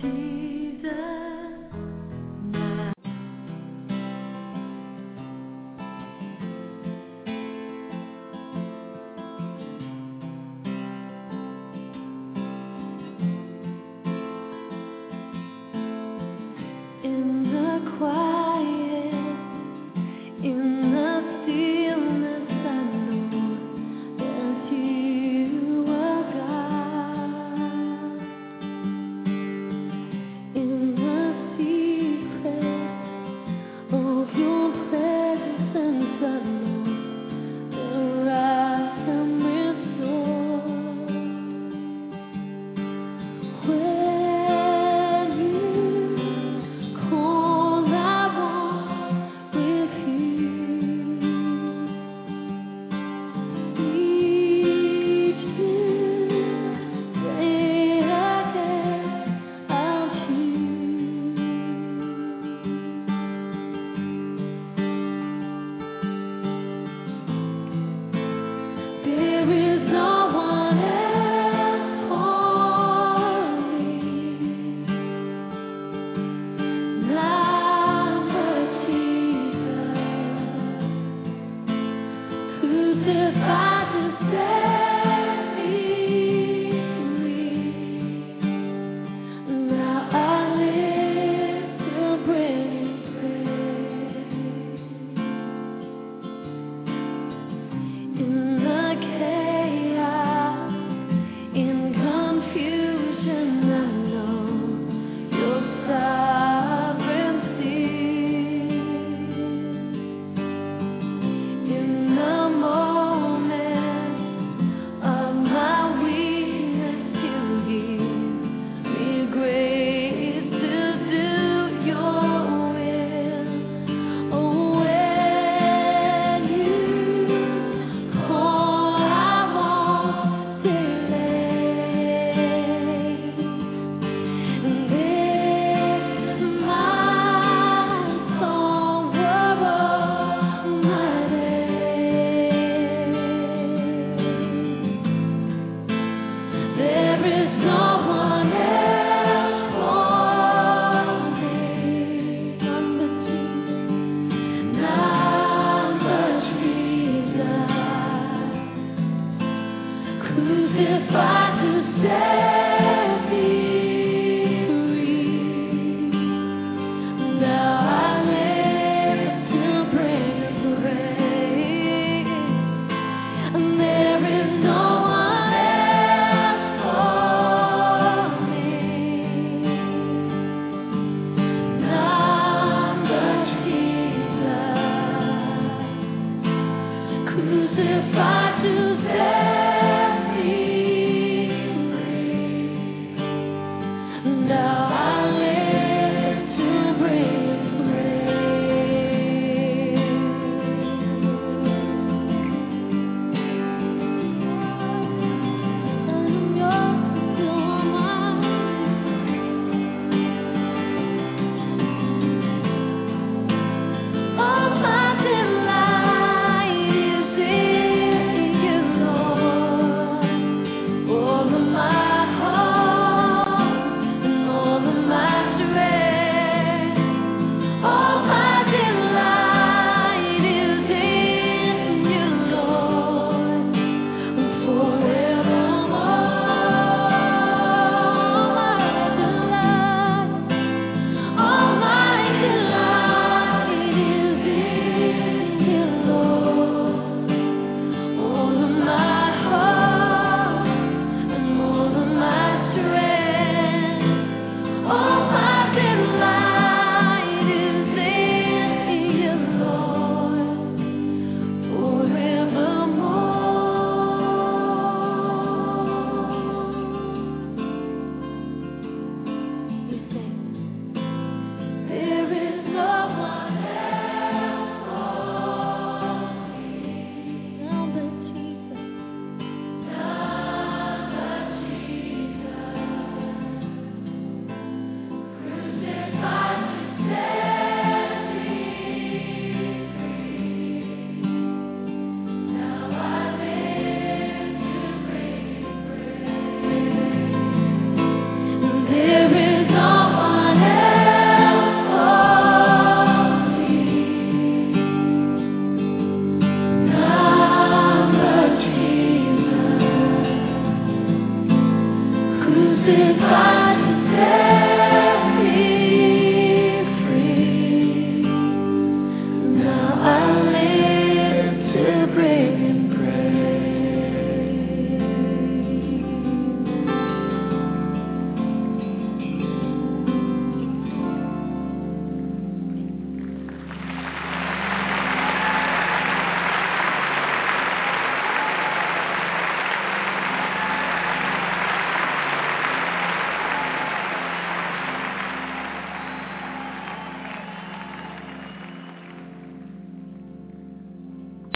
Jesus. 0.00 1.43